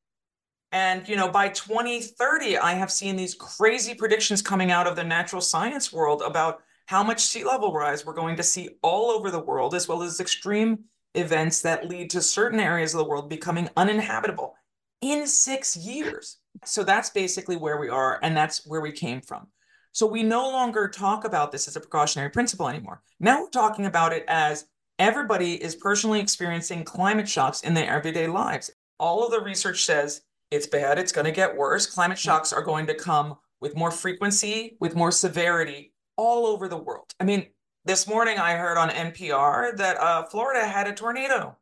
And 0.73 1.09
you 1.09 1.17
know, 1.17 1.29
by 1.29 1.49
2030, 1.49 2.59
I 2.59 2.73
have 2.75 2.91
seen 2.91 3.17
these 3.17 3.35
crazy 3.35 3.95
predictions 3.95 4.43
coming 4.43 4.71
out 4.71 4.87
of 4.87 4.97
the 4.97 5.05
natural 5.05 5.43
science 5.43 5.93
world 5.93 6.23
about 6.25 6.62
how 6.87 7.03
much 7.03 7.21
sea 7.21 7.45
level 7.45 7.73
rise 7.73 8.05
we're 8.05 8.14
going 8.14 8.37
to 8.37 8.43
see 8.43 8.71
all 8.83 9.11
over 9.11 9.31
the 9.31 9.38
world, 9.38 9.75
as 9.75 9.88
well 9.88 10.03
as 10.03 10.21
extreme 10.21 10.85
events 11.14 11.62
that 11.62 11.88
lead 11.88 12.11
to 12.11 12.21
certain 12.21 12.61
areas 12.61 12.94
of 12.94 12.99
the 12.99 13.09
world 13.09 13.28
becoming 13.28 13.68
uninhabitable 13.76 14.54
in 15.00 15.26
six 15.26 15.76
years. 15.76 16.38
So 16.64 16.85
that's 16.85 17.11
basically 17.11 17.56
where 17.56 17.78
we 17.78 17.88
are, 17.88 18.18
and 18.23 18.37
that's 18.37 18.66
where 18.66 18.80
we 18.80 18.92
came 18.92 19.21
from. 19.21 19.49
So 19.92 20.06
we 20.06 20.23
no 20.23 20.50
longer 20.50 20.88
talk 20.88 21.25
about 21.25 21.52
this 21.52 21.68
as 21.68 21.76
a 21.76 21.80
precautionary 21.80 22.30
principle 22.30 22.68
anymore. 22.68 23.02
Now 23.21 23.42
we're 23.42 23.50
talking 23.50 23.87
about 23.87 24.12
it 24.12 24.25
as 24.26 24.66
everybody 24.99 25.62
is 25.62 25.76
personally 25.76 26.21
experiencing 26.21 26.85
climate 26.85 27.28
shocks 27.28 27.62
in 27.62 27.75
their 27.75 27.88
everyday 27.88 28.26
lives. 28.26 28.71
All 28.99 29.25
of 29.25 29.30
the 29.30 29.40
research 29.40 29.85
says 29.85 30.23
it's 30.50 30.66
bad, 30.66 30.99
it's 30.99 31.12
going 31.12 31.26
to 31.26 31.33
get 31.33 31.56
worse. 31.56 31.87
Climate 31.87 32.18
mm-hmm. 32.18 32.28
shocks 32.28 32.52
are 32.52 32.62
going 32.62 32.87
to 32.87 32.94
come 32.94 33.37
with 33.61 33.76
more 33.76 33.90
frequency, 33.90 34.76
with 34.80 34.97
more 34.97 35.12
severity 35.12 35.92
all 36.16 36.47
over 36.47 36.68
the 36.68 36.76
world. 36.76 37.12
I 37.21 37.25
mean, 37.25 37.47
this 37.85 38.07
morning 38.07 38.38
I 38.38 38.55
heard 38.55 38.79
on 38.79 38.88
NPR 38.88 39.76
that 39.76 39.99
uh, 39.99 40.25
Florida 40.25 40.67
had 40.67 40.88
a 40.88 40.95
tornado. 40.95 41.57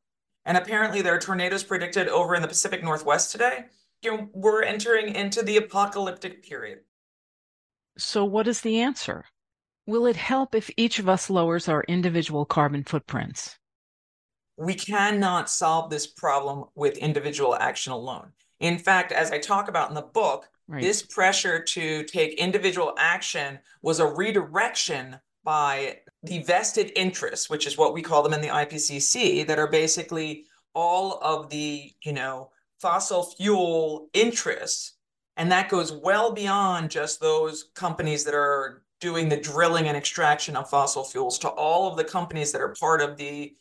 And 0.44 0.56
apparently 0.56 1.02
there 1.02 1.14
are 1.14 1.20
tornadoes 1.20 1.64
predicted 1.64 2.08
over 2.08 2.34
in 2.34 2.42
the 2.42 2.48
Pacific 2.48 2.82
Northwest 2.82 3.32
today. 3.32 3.66
You 4.02 4.10
know, 4.10 4.28
we're 4.32 4.62
entering 4.62 5.14
into 5.14 5.42
the 5.42 5.56
apocalyptic 5.56 6.42
period. 6.42 6.80
So, 7.98 8.24
what 8.24 8.48
is 8.48 8.60
the 8.62 8.80
answer? 8.80 9.24
Will 9.86 10.06
it 10.06 10.16
help 10.16 10.54
if 10.54 10.70
each 10.76 10.98
of 10.98 11.08
us 11.08 11.28
lowers 11.28 11.68
our 11.68 11.84
individual 11.84 12.44
carbon 12.44 12.84
footprints? 12.84 13.58
We 14.56 14.74
cannot 14.74 15.50
solve 15.50 15.90
this 15.90 16.06
problem 16.06 16.64
with 16.74 16.96
individual 16.98 17.54
action 17.54 17.92
alone. 17.92 18.32
In 18.60 18.78
fact, 18.78 19.12
as 19.12 19.30
I 19.30 19.38
talk 19.38 19.68
about 19.68 19.88
in 19.88 19.94
the 19.94 20.02
book, 20.02 20.48
right. 20.68 20.82
this 20.82 21.02
pressure 21.02 21.62
to 21.62 22.04
take 22.04 22.34
individual 22.34 22.94
action 22.98 23.58
was 23.82 24.00
a 24.00 24.06
redirection 24.06 25.18
by 25.44 25.98
the 26.22 26.42
vested 26.42 26.92
interests, 26.96 27.50
which 27.50 27.66
is 27.66 27.76
what 27.76 27.94
we 27.94 28.02
call 28.02 28.22
them 28.22 28.34
in 28.34 28.40
the 28.40 28.48
IPCC, 28.48 29.46
that 29.46 29.58
are 29.58 29.66
basically 29.66 30.44
all 30.74 31.18
of 31.22 31.50
the, 31.50 31.92
you 32.04 32.12
know, 32.12 32.50
fossil 32.80 33.24
fuel 33.24 34.08
interests 34.12 34.94
and 35.36 35.50
that 35.50 35.68
goes 35.68 35.92
well 35.92 36.32
beyond 36.32 36.90
just 36.90 37.20
those 37.20 37.70
companies 37.74 38.24
that 38.24 38.34
are 38.34 38.82
doing 39.00 39.28
the 39.28 39.36
drilling 39.36 39.88
and 39.88 39.96
extraction 39.96 40.56
of 40.56 40.68
fossil 40.68 41.04
fuels 41.04 41.38
to 41.38 41.48
all 41.48 41.90
of 41.90 41.96
the 41.96 42.04
companies 42.04 42.52
that 42.52 42.60
are 42.60 42.74
part 42.78 43.00
of 43.00 43.16
the 43.16 43.54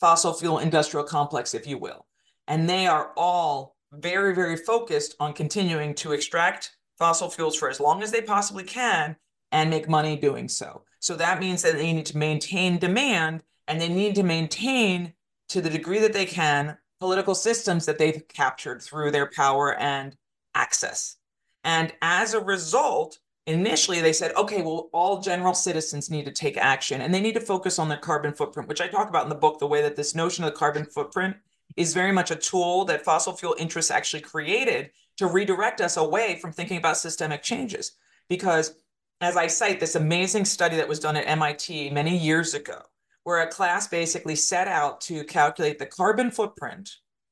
fossil 0.00 0.32
fuel 0.32 0.58
industrial 0.58 1.04
complex, 1.04 1.54
if 1.54 1.66
you 1.66 1.76
will. 1.76 2.06
And 2.48 2.68
they 2.68 2.86
are 2.86 3.12
all 3.16 3.76
very, 3.92 4.34
very 4.34 4.56
focused 4.56 5.14
on 5.20 5.34
continuing 5.34 5.94
to 5.96 6.12
extract 6.12 6.76
fossil 6.98 7.28
fuels 7.28 7.56
for 7.56 7.68
as 7.68 7.80
long 7.80 8.02
as 8.02 8.10
they 8.10 8.22
possibly 8.22 8.64
can 8.64 9.16
and 9.50 9.68
make 9.68 9.88
money 9.88 10.16
doing 10.16 10.48
so. 10.48 10.82
So 11.02 11.16
that 11.16 11.40
means 11.40 11.62
that 11.62 11.74
they 11.74 11.92
need 11.92 12.06
to 12.06 12.16
maintain 12.16 12.78
demand 12.78 13.42
and 13.66 13.80
they 13.80 13.88
need 13.88 14.14
to 14.14 14.22
maintain, 14.22 15.14
to 15.48 15.60
the 15.60 15.68
degree 15.68 15.98
that 15.98 16.12
they 16.12 16.24
can, 16.24 16.78
political 17.00 17.34
systems 17.34 17.86
that 17.86 17.98
they've 17.98 18.22
captured 18.28 18.80
through 18.80 19.10
their 19.10 19.26
power 19.26 19.74
and 19.74 20.16
access. 20.54 21.16
And 21.64 21.92
as 22.02 22.34
a 22.34 22.40
result, 22.40 23.18
initially 23.48 24.00
they 24.00 24.12
said, 24.12 24.32
okay, 24.36 24.62
well, 24.62 24.90
all 24.92 25.20
general 25.20 25.54
citizens 25.54 26.08
need 26.08 26.24
to 26.26 26.30
take 26.30 26.56
action 26.56 27.00
and 27.00 27.12
they 27.12 27.20
need 27.20 27.34
to 27.34 27.40
focus 27.40 27.80
on 27.80 27.88
their 27.88 27.98
carbon 27.98 28.32
footprint, 28.32 28.68
which 28.68 28.80
I 28.80 28.86
talk 28.86 29.08
about 29.08 29.24
in 29.24 29.28
the 29.28 29.34
book, 29.34 29.58
the 29.58 29.66
way 29.66 29.82
that 29.82 29.96
this 29.96 30.14
notion 30.14 30.44
of 30.44 30.52
the 30.52 30.56
carbon 30.56 30.84
footprint 30.84 31.34
is 31.76 31.94
very 31.94 32.12
much 32.12 32.30
a 32.30 32.36
tool 32.36 32.84
that 32.84 33.04
fossil 33.04 33.32
fuel 33.32 33.56
interests 33.58 33.90
actually 33.90 34.22
created 34.22 34.92
to 35.16 35.26
redirect 35.26 35.80
us 35.80 35.96
away 35.96 36.38
from 36.40 36.52
thinking 36.52 36.76
about 36.76 36.96
systemic 36.96 37.42
changes. 37.42 37.96
Because 38.28 38.76
as 39.22 39.36
I 39.36 39.46
cite 39.46 39.78
this 39.78 39.94
amazing 39.94 40.44
study 40.44 40.76
that 40.76 40.88
was 40.88 40.98
done 40.98 41.16
at 41.16 41.28
MIT 41.28 41.90
many 41.90 42.16
years 42.16 42.54
ago, 42.54 42.82
where 43.22 43.40
a 43.40 43.46
class 43.46 43.86
basically 43.86 44.34
set 44.34 44.66
out 44.66 45.00
to 45.02 45.22
calculate 45.24 45.78
the 45.78 45.86
carbon 45.86 46.30
footprint, 46.30 46.90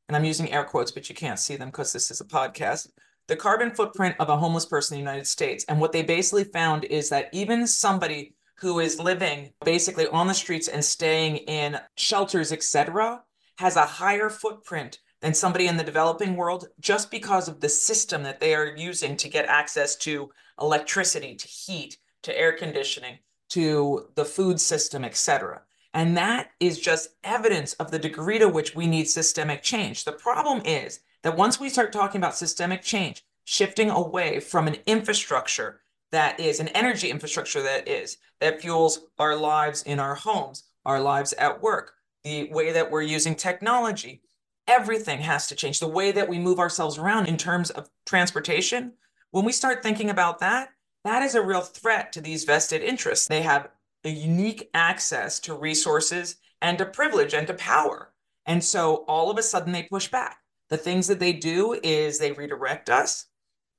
and 0.09 0.17
I'm 0.17 0.25
using 0.25 0.53
air 0.53 0.63
quotes, 0.63 0.93
but 0.93 1.09
you 1.09 1.17
can't 1.17 1.39
see 1.39 1.57
them 1.57 1.69
because 1.69 1.93
this 1.93 2.13
is 2.13 2.21
a 2.21 2.25
podcast, 2.25 2.89
the 3.27 3.35
carbon 3.35 3.73
footprint 3.73 4.15
of 4.21 4.29
a 4.29 4.37
homeless 4.37 4.67
person 4.67 4.97
in 4.97 5.05
the 5.05 5.11
United 5.11 5.27
States. 5.27 5.65
And 5.69 5.81
what 5.81 5.91
they 5.91 6.03
basically 6.03 6.45
found 6.45 6.85
is 6.85 7.09
that 7.09 7.29
even 7.33 7.67
somebody 7.67 8.35
who 8.59 8.79
is 8.79 9.01
living 9.01 9.53
basically 9.65 10.07
on 10.09 10.29
the 10.29 10.35
streets 10.35 10.69
and 10.69 10.85
staying 10.85 11.39
in 11.39 11.79
shelters, 11.97 12.53
etc., 12.53 13.23
has 13.59 13.75
a 13.75 13.83
higher 13.83 14.31
footprint 14.31 15.01
than 15.23 15.35
somebody 15.35 15.67
in 15.67 15.77
the 15.77 15.85
developing 15.85 16.37
world 16.37 16.69
just 16.79 17.11
because 17.11 17.49
of 17.49 17.61
the 17.61 17.69
system 17.69 18.23
that 18.23 18.41
they 18.41 18.55
are 18.55 18.77
using 18.77 19.17
to 19.17 19.29
get 19.29 19.47
access 19.47 19.97
to 19.97 20.31
electricity, 20.61 21.35
to 21.35 21.49
heat, 21.49 21.99
to 22.23 22.37
air 22.39 22.53
conditioning, 22.53 23.19
to 23.51 24.09
the 24.15 24.25
food 24.25 24.61
system, 24.61 25.05
etc. 25.05 25.63
And 25.93 26.17
that 26.17 26.51
is 26.61 26.79
just 26.79 27.11
evidence 27.25 27.75
of 27.75 27.91
the 27.91 27.99
degree 27.99 28.39
to 28.39 28.49
which 28.49 28.75
we 28.75 28.87
need 28.87 29.09
systemic 29.09 29.63
change. 29.63 30.05
The 30.05 30.13
problem 30.13 30.63
is 30.65 31.01
that 31.23 31.37
once 31.37 31.59
we 31.59 31.69
start 31.69 31.93
talking 31.93 32.21
about 32.21 32.37
systemic 32.37 32.83
change, 32.83 33.25
shifting 33.45 33.91
away 33.91 34.39
from 34.41 34.69
an 34.69 34.77
infrastructure 34.87 35.81
that 36.13 36.41
is 36.41 36.61
an 36.61 36.69
energy 36.69 37.11
infrastructure 37.11 37.63
that 37.63 37.87
is 37.89 38.19
that 38.41 38.61
fuels 38.61 39.07
our 39.19 39.37
lives 39.37 39.83
in 39.83 39.99
our 40.01 40.15
homes, 40.15 40.65
our 40.85 41.01
lives 41.01 41.33
at 41.35 41.63
work, 41.63 41.93
the 42.25 42.51
way 42.53 42.73
that 42.73 42.91
we're 42.91 43.03
using 43.03 43.35
technology, 43.35 44.23
everything 44.67 45.21
has 45.21 45.47
to 45.47 45.55
change. 45.55 45.81
The 45.81 45.89
way 45.89 46.13
that 46.13 46.29
we 46.29 46.39
move 46.39 46.59
ourselves 46.59 46.99
around 46.99 47.27
in 47.27 47.37
terms 47.37 47.71
of 47.71 47.89
transportation, 48.07 48.95
when 49.31 49.45
we 49.45 49.53
start 49.53 49.83
thinking 49.83 50.11
about 50.11 50.41
that, 50.41 50.71
that 51.05 51.23
is 51.23 51.35
a 51.35 51.43
real 51.43 51.63
threat 51.63 52.13
to 52.13 52.21
these 52.21 52.45
vested 52.45 52.83
interests. 52.83 53.29
They 53.29 53.43
have 53.43 53.69
a 54.05 54.11
unique 54.11 54.69
access 54.75 55.39
to 55.41 55.55
resources 55.55 56.37
and 56.61 56.79
to 56.79 56.87
privilege 56.87 57.35
and 57.35 57.47
to 57.47 57.55
power. 57.55 58.13
And 58.47 58.63
so 58.63 59.05
all 59.09 59.31
of 59.31 59.39
a 59.39 59.43
sudden 59.43 59.73
they 59.73 59.85
push 59.85 60.09
back. 60.09 60.39
The 60.69 60.77
things 60.77 61.07
that 61.09 61.21
they 61.21 61.33
do 61.33 61.79
is 61.83 62.19
they 62.19 62.33
redirect 62.33 62.91
us, 62.91 63.27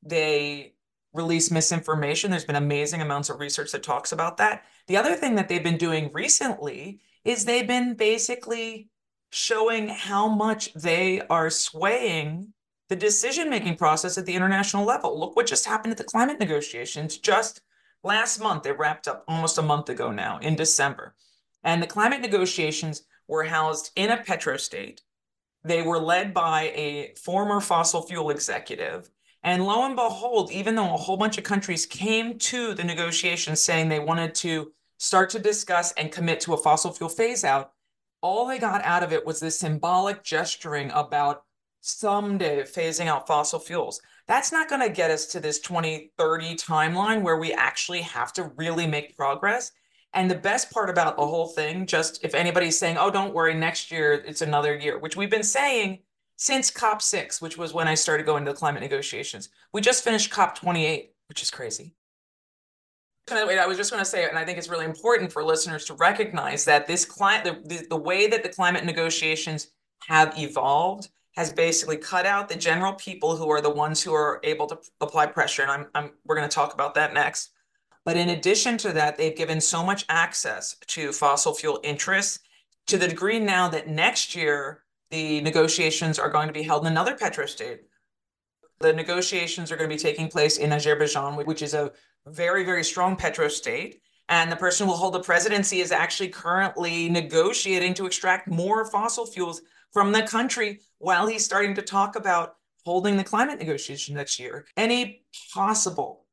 they 0.03 0.73
release 1.13 1.51
misinformation. 1.51 2.31
There's 2.31 2.45
been 2.45 2.55
amazing 2.55 3.01
amounts 3.01 3.29
of 3.29 3.39
research 3.39 3.71
that 3.71 3.83
talks 3.83 4.11
about 4.11 4.37
that. 4.37 4.63
The 4.87 4.97
other 4.97 5.15
thing 5.15 5.35
that 5.35 5.49
they've 5.49 5.63
been 5.63 5.77
doing 5.77 6.09
recently 6.13 7.01
is 7.25 7.45
they've 7.45 7.67
been 7.67 7.95
basically 7.95 8.89
showing 9.29 9.89
how 9.89 10.27
much 10.27 10.73
they 10.73 11.21
are 11.29 11.49
swaying 11.49 12.53
the 12.91 12.97
decision 12.97 13.49
making 13.49 13.77
process 13.77 14.17
at 14.17 14.25
the 14.25 14.35
international 14.35 14.85
level. 14.85 15.17
Look 15.17 15.37
what 15.37 15.47
just 15.47 15.65
happened 15.65 15.93
at 15.93 15.97
the 15.97 16.03
climate 16.03 16.41
negotiations 16.41 17.17
just 17.17 17.61
last 18.03 18.41
month. 18.41 18.63
They 18.63 18.73
wrapped 18.73 19.07
up 19.07 19.23
almost 19.29 19.57
a 19.57 19.61
month 19.61 19.87
ago 19.87 20.11
now 20.11 20.39
in 20.39 20.57
December. 20.57 21.15
And 21.63 21.81
the 21.81 21.87
climate 21.87 22.19
negotiations 22.19 23.03
were 23.29 23.45
housed 23.45 23.91
in 23.95 24.11
a 24.11 24.17
petrostate 24.17 24.99
They 25.63 25.83
were 25.83 25.99
led 25.99 26.33
by 26.33 26.63
a 26.75 27.13
former 27.15 27.61
fossil 27.61 28.01
fuel 28.01 28.29
executive. 28.29 29.09
And 29.41 29.65
lo 29.65 29.85
and 29.85 29.95
behold, 29.95 30.51
even 30.51 30.75
though 30.75 30.93
a 30.93 30.97
whole 30.97 31.15
bunch 31.15 31.37
of 31.37 31.45
countries 31.45 31.85
came 31.85 32.37
to 32.39 32.73
the 32.73 32.83
negotiations 32.83 33.61
saying 33.61 33.87
they 33.87 33.99
wanted 33.99 34.35
to 34.35 34.73
start 34.97 35.29
to 35.29 35.39
discuss 35.39 35.93
and 35.93 36.11
commit 36.11 36.41
to 36.41 36.55
a 36.55 36.57
fossil 36.57 36.91
fuel 36.91 37.09
phase 37.09 37.45
out, 37.45 37.71
all 38.21 38.45
they 38.45 38.59
got 38.59 38.83
out 38.83 39.01
of 39.01 39.13
it 39.13 39.25
was 39.25 39.39
this 39.39 39.59
symbolic 39.59 40.23
gesturing 40.23 40.91
about 40.91 41.43
someday 41.81 42.61
phasing 42.61 43.07
out 43.07 43.27
fossil 43.27 43.59
fuels. 43.59 44.01
That's 44.27 44.51
not 44.51 44.69
going 44.69 44.81
to 44.81 44.89
get 44.89 45.11
us 45.11 45.25
to 45.27 45.39
this 45.39 45.59
2030 45.59 46.55
timeline 46.55 47.21
where 47.21 47.37
we 47.37 47.51
actually 47.51 48.01
have 48.01 48.31
to 48.33 48.51
really 48.55 48.87
make 48.87 49.17
progress. 49.17 49.71
And 50.13 50.29
the 50.29 50.35
best 50.35 50.71
part 50.71 50.89
about 50.89 51.17
the 51.17 51.25
whole 51.25 51.47
thing, 51.47 51.85
just 51.85 52.23
if 52.23 52.35
anybody's 52.35 52.77
saying, 52.77 52.97
oh, 52.97 53.09
don't 53.09 53.33
worry, 53.33 53.53
next 53.53 53.91
year 53.91 54.13
it's 54.13 54.41
another 54.41 54.77
year, 54.77 54.99
which 54.99 55.15
we've 55.15 55.29
been 55.29 55.43
saying 55.43 55.99
since 56.37 56.71
COP6, 56.71 57.41
which 57.41 57.57
was 57.57 57.73
when 57.73 57.87
I 57.87 57.95
started 57.95 58.25
going 58.25 58.45
to 58.45 58.51
the 58.51 58.57
climate 58.57 58.81
negotiations. 58.81 59.49
We 59.73 59.81
just 59.81 60.03
finished 60.03 60.31
COP28, 60.31 61.09
which 61.29 61.41
is 61.41 61.51
crazy. 61.51 61.93
I 63.31 63.65
was 63.65 63.77
just 63.77 63.91
going 63.91 64.03
to 64.03 64.09
say, 64.09 64.27
and 64.27 64.37
I 64.37 64.43
think 64.43 64.57
it's 64.57 64.67
really 64.67 64.85
important 64.85 65.31
for 65.31 65.43
listeners 65.43 65.85
to 65.85 65.93
recognize 65.93 66.65
that 66.65 66.87
this 66.87 67.05
climate, 67.05 67.63
the, 67.63 67.75
the, 67.75 67.87
the 67.91 67.95
way 67.95 68.27
that 68.27 68.43
the 68.43 68.49
climate 68.49 68.83
negotiations 68.83 69.67
have 70.07 70.37
evolved 70.37 71.09
has 71.35 71.53
basically 71.53 71.97
cut 71.97 72.25
out 72.25 72.49
the 72.49 72.55
general 72.55 72.93
people 72.93 73.35
who 73.35 73.49
are 73.49 73.61
the 73.61 73.69
ones 73.69 74.01
who 74.01 74.13
are 74.13 74.39
able 74.43 74.67
to 74.67 74.77
apply 74.99 75.25
pressure. 75.27 75.61
And 75.61 75.71
I'm, 75.71 75.87
I'm 75.95 76.11
we're 76.25 76.35
going 76.35 76.47
to 76.49 76.53
talk 76.53 76.73
about 76.73 76.93
that 76.95 77.13
next. 77.13 77.51
But 78.03 78.17
in 78.17 78.29
addition 78.29 78.77
to 78.79 78.93
that, 78.93 79.17
they've 79.17 79.35
given 79.35 79.61
so 79.61 79.83
much 79.83 80.05
access 80.09 80.75
to 80.87 81.11
fossil 81.11 81.53
fuel 81.53 81.79
interests 81.83 82.39
to 82.87 82.97
the 82.97 83.07
degree 83.07 83.39
now 83.39 83.69
that 83.69 83.87
next 83.87 84.35
year 84.35 84.83
the 85.11 85.41
negotiations 85.41 86.17
are 86.17 86.29
going 86.29 86.47
to 86.47 86.53
be 86.53 86.63
held 86.63 86.85
in 86.85 86.91
another 86.91 87.15
petrostate. 87.15 87.79
The 88.79 88.93
negotiations 88.93 89.71
are 89.71 89.77
going 89.77 89.89
to 89.89 89.95
be 89.95 90.01
taking 90.01 90.27
place 90.27 90.57
in 90.57 90.71
Azerbaijan, 90.71 91.35
which 91.45 91.61
is 91.61 91.73
a 91.73 91.91
very, 92.25 92.63
very 92.63 92.83
strong 92.83 93.15
petrostate. 93.15 93.99
And 94.29 94.51
the 94.51 94.55
person 94.55 94.85
who 94.85 94.93
will 94.93 94.97
hold 94.97 95.13
the 95.13 95.19
presidency 95.19 95.81
is 95.81 95.91
actually 95.91 96.29
currently 96.29 97.09
negotiating 97.09 97.93
to 97.95 98.05
extract 98.05 98.47
more 98.47 98.85
fossil 98.85 99.25
fuels 99.25 99.61
from 99.91 100.11
the 100.11 100.23
country 100.23 100.79
while 100.99 101.27
he's 101.27 101.45
starting 101.45 101.75
to 101.75 101.81
talk 101.81 102.15
about 102.15 102.55
holding 102.85 103.17
the 103.17 103.23
climate 103.23 103.59
negotiation 103.59 104.15
next 104.15 104.39
year. 104.39 104.65
Any 104.77 105.23
possible 105.53 106.25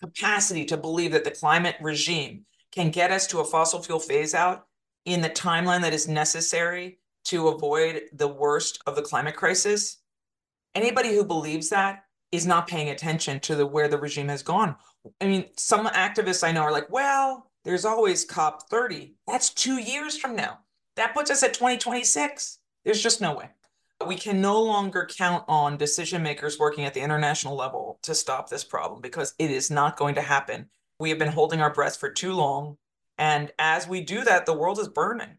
capacity 0.00 0.64
to 0.66 0.76
believe 0.76 1.12
that 1.12 1.24
the 1.24 1.30
climate 1.30 1.76
regime 1.80 2.44
can 2.72 2.90
get 2.90 3.10
us 3.10 3.26
to 3.28 3.40
a 3.40 3.44
fossil 3.44 3.82
fuel 3.82 4.00
phase 4.00 4.34
out 4.34 4.66
in 5.04 5.20
the 5.20 5.30
timeline 5.30 5.82
that 5.82 5.94
is 5.94 6.08
necessary 6.08 6.98
to 7.24 7.48
avoid 7.48 8.02
the 8.12 8.28
worst 8.28 8.82
of 8.86 8.96
the 8.96 9.02
climate 9.02 9.36
crisis. 9.36 9.98
Anybody 10.74 11.14
who 11.14 11.24
believes 11.24 11.70
that 11.70 12.04
is 12.32 12.46
not 12.46 12.66
paying 12.66 12.90
attention 12.90 13.38
to 13.40 13.54
the 13.54 13.66
where 13.66 13.88
the 13.88 13.98
regime 13.98 14.28
has 14.28 14.42
gone. 14.42 14.76
I 15.20 15.26
mean, 15.26 15.46
some 15.56 15.86
activists 15.86 16.46
I 16.46 16.52
know 16.52 16.62
are 16.62 16.72
like, 16.72 16.90
well, 16.90 17.50
there's 17.64 17.84
always 17.84 18.24
COP 18.24 18.68
30. 18.68 19.14
That's 19.26 19.50
two 19.50 19.78
years 19.78 20.18
from 20.18 20.34
now. 20.34 20.58
That 20.96 21.14
puts 21.14 21.30
us 21.30 21.42
at 21.42 21.54
2026. 21.54 22.58
There's 22.84 23.02
just 23.02 23.20
no 23.20 23.34
way. 23.34 23.50
We 24.06 24.16
can 24.16 24.40
no 24.40 24.62
longer 24.62 25.08
count 25.10 25.44
on 25.48 25.76
decision 25.76 26.22
makers 26.22 26.58
working 26.58 26.84
at 26.84 26.92
the 26.92 27.00
international 27.00 27.56
level 27.56 27.98
to 28.02 28.14
stop 28.14 28.50
this 28.50 28.64
problem 28.64 29.00
because 29.00 29.34
it 29.38 29.50
is 29.50 29.70
not 29.70 29.96
going 29.96 30.16
to 30.16 30.20
happen. 30.20 30.68
We 30.98 31.08
have 31.08 31.18
been 31.18 31.32
holding 31.32 31.60
our 31.60 31.72
breath 31.72 31.96
for 31.96 32.10
too 32.10 32.34
long. 32.34 32.76
And 33.16 33.52
as 33.58 33.88
we 33.88 34.00
do 34.02 34.24
that, 34.24 34.44
the 34.44 34.52
world 34.52 34.78
is 34.78 34.88
burning. 34.88 35.38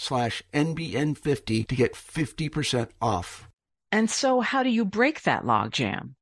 slash 0.01 0.41
NBN50 0.53 1.67
to 1.67 1.75
get 1.75 1.93
50% 1.93 2.89
off. 3.01 3.49
And 3.91 4.09
so 4.09 4.41
how 4.41 4.63
do 4.63 4.69
you 4.69 4.83
break 4.83 5.23
that 5.23 5.43
logjam? 5.43 6.15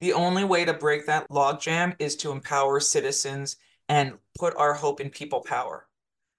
The 0.00 0.12
only 0.12 0.44
way 0.44 0.64
to 0.64 0.74
break 0.74 1.06
that 1.06 1.28
logjam 1.30 1.94
is 1.98 2.16
to 2.16 2.32
empower 2.32 2.80
citizens 2.80 3.56
and 3.88 4.14
put 4.38 4.56
our 4.56 4.74
hope 4.74 5.00
in 5.00 5.10
people 5.10 5.40
power 5.40 5.86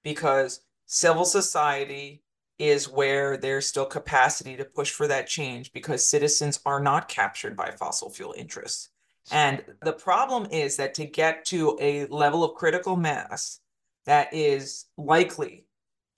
because 0.04 0.62
civil 0.86 1.26
society 1.26 2.24
is 2.60 2.90
where 2.90 3.38
there's 3.38 3.68
still 3.68 3.86
capacity 3.86 4.56
to 4.58 4.66
push 4.66 4.92
for 4.92 5.08
that 5.08 5.28
change 5.28 5.72
because 5.74 6.06
citizens 6.06 6.60
are 6.66 6.80
not 6.80 7.08
captured 7.08 7.56
by 7.56 7.72
fossil 7.72 8.10
fuel 8.10 8.34
interests. 8.38 8.90
And 9.32 9.64
the 9.82 9.94
problem 9.94 10.48
is 10.52 10.78
that 10.78 10.94
to 10.96 11.06
get 11.06 11.46
to 11.46 11.78
a 11.82 12.06
level 12.08 12.44
of 12.44 12.56
critical 12.56 12.96
mass 12.96 13.60
that 14.06 14.34
is 14.34 14.86
likely 14.98 15.65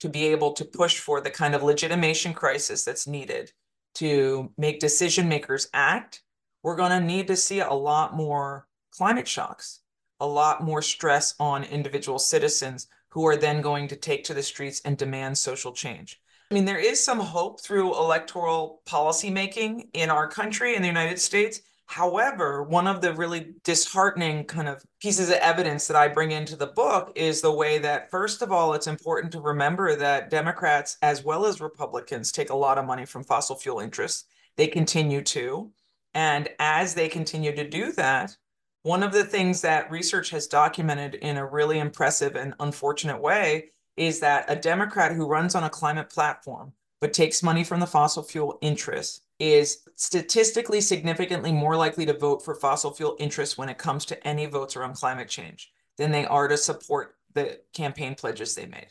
to 0.00 0.08
be 0.08 0.26
able 0.28 0.52
to 0.52 0.64
push 0.64 0.98
for 0.98 1.20
the 1.20 1.30
kind 1.30 1.54
of 1.54 1.62
legitimation 1.62 2.32
crisis 2.32 2.84
that's 2.84 3.06
needed 3.06 3.52
to 3.94 4.52
make 4.56 4.80
decision 4.80 5.28
makers 5.28 5.68
act, 5.74 6.22
we're 6.62 6.76
going 6.76 6.90
to 6.90 7.00
need 7.00 7.26
to 7.26 7.36
see 7.36 7.60
a 7.60 7.72
lot 7.72 8.14
more 8.14 8.66
climate 8.92 9.28
shocks, 9.28 9.80
a 10.20 10.26
lot 10.26 10.62
more 10.62 10.82
stress 10.82 11.34
on 11.40 11.64
individual 11.64 12.18
citizens 12.18 12.86
who 13.10 13.26
are 13.26 13.36
then 13.36 13.60
going 13.60 13.88
to 13.88 13.96
take 13.96 14.24
to 14.24 14.34
the 14.34 14.42
streets 14.42 14.80
and 14.84 14.96
demand 14.96 15.36
social 15.36 15.72
change. 15.72 16.20
I 16.50 16.54
mean, 16.54 16.64
there 16.64 16.78
is 16.78 17.02
some 17.02 17.20
hope 17.20 17.60
through 17.60 17.94
electoral 17.94 18.82
policymaking 18.86 19.88
in 19.92 20.10
our 20.10 20.28
country, 20.28 20.74
in 20.74 20.82
the 20.82 20.88
United 20.88 21.18
States, 21.18 21.60
However, 21.88 22.62
one 22.62 22.86
of 22.86 23.00
the 23.00 23.14
really 23.14 23.54
disheartening 23.64 24.44
kind 24.44 24.68
of 24.68 24.84
pieces 25.00 25.30
of 25.30 25.36
evidence 25.36 25.86
that 25.86 25.96
I 25.96 26.06
bring 26.06 26.32
into 26.32 26.54
the 26.54 26.66
book 26.66 27.10
is 27.16 27.40
the 27.40 27.50
way 27.50 27.78
that, 27.78 28.10
first 28.10 28.42
of 28.42 28.52
all, 28.52 28.74
it's 28.74 28.86
important 28.86 29.32
to 29.32 29.40
remember 29.40 29.96
that 29.96 30.28
Democrats 30.28 30.98
as 31.00 31.24
well 31.24 31.46
as 31.46 31.62
Republicans 31.62 32.30
take 32.30 32.50
a 32.50 32.56
lot 32.56 32.76
of 32.76 32.84
money 32.84 33.06
from 33.06 33.24
fossil 33.24 33.56
fuel 33.56 33.80
interests. 33.80 34.26
They 34.56 34.66
continue 34.66 35.22
to. 35.22 35.72
And 36.12 36.50
as 36.58 36.92
they 36.92 37.08
continue 37.08 37.56
to 37.56 37.66
do 37.66 37.92
that, 37.92 38.36
one 38.82 39.02
of 39.02 39.12
the 39.12 39.24
things 39.24 39.62
that 39.62 39.90
research 39.90 40.28
has 40.28 40.46
documented 40.46 41.14
in 41.14 41.38
a 41.38 41.46
really 41.46 41.78
impressive 41.78 42.36
and 42.36 42.52
unfortunate 42.60 43.22
way 43.22 43.70
is 43.96 44.20
that 44.20 44.44
a 44.48 44.56
Democrat 44.56 45.12
who 45.12 45.26
runs 45.26 45.54
on 45.54 45.64
a 45.64 45.70
climate 45.70 46.10
platform 46.10 46.74
but 47.00 47.14
takes 47.14 47.42
money 47.42 47.64
from 47.64 47.80
the 47.80 47.86
fossil 47.86 48.22
fuel 48.22 48.58
interests 48.60 49.22
is 49.38 49.88
statistically 49.94 50.80
significantly 50.80 51.52
more 51.52 51.76
likely 51.76 52.04
to 52.06 52.16
vote 52.16 52.44
for 52.44 52.54
fossil 52.54 52.92
fuel 52.92 53.16
interests 53.18 53.56
when 53.56 53.68
it 53.68 53.78
comes 53.78 54.04
to 54.06 54.26
any 54.26 54.46
votes 54.46 54.76
around 54.76 54.94
climate 54.94 55.28
change 55.28 55.70
than 55.96 56.10
they 56.10 56.26
are 56.26 56.48
to 56.48 56.56
support 56.56 57.16
the 57.34 57.60
campaign 57.72 58.14
pledges 58.14 58.54
they 58.54 58.66
made. 58.66 58.88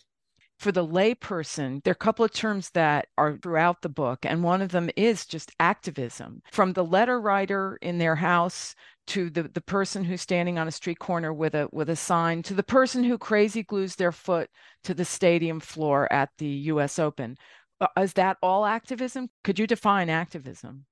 For 0.57 0.71
the 0.71 0.85
layperson, 0.85 1.83
there 1.83 1.91
are 1.91 1.93
a 1.93 1.95
couple 1.95 2.25
of 2.25 2.33
terms 2.33 2.71
that 2.71 3.07
are 3.15 3.37
throughout 3.37 3.83
the 3.83 3.89
book, 3.89 4.25
and 4.25 4.43
one 4.43 4.61
of 4.61 4.71
them 4.71 4.89
is 4.97 5.25
just 5.25 5.51
activism. 5.59 6.41
From 6.51 6.73
the 6.73 6.83
letter 6.83 7.21
writer 7.21 7.77
in 7.81 7.99
their 7.99 8.15
house 8.15 8.73
to 9.07 9.29
the, 9.29 9.43
the 9.43 9.61
person 9.61 10.03
who's 10.03 10.21
standing 10.21 10.57
on 10.57 10.67
a 10.67 10.71
street 10.71 10.97
corner 10.97 11.31
with 11.31 11.53
a 11.53 11.69
with 11.71 11.89
a 11.89 11.95
sign 11.95 12.41
to 12.43 12.55
the 12.55 12.63
person 12.63 13.03
who 13.03 13.19
crazy 13.19 13.61
glues 13.61 13.95
their 13.95 14.11
foot 14.11 14.49
to 14.83 14.95
the 14.95 15.05
stadium 15.05 15.59
floor 15.59 16.11
at 16.11 16.29
the 16.39 16.47
US 16.47 16.97
Open. 16.97 17.37
Uh, 17.79 17.87
is 17.99 18.13
that 18.13 18.37
all 18.41 18.65
activism? 18.65 19.29
Could 19.43 19.59
you 19.59 19.67
define 19.67 20.09
activism? 20.09 20.85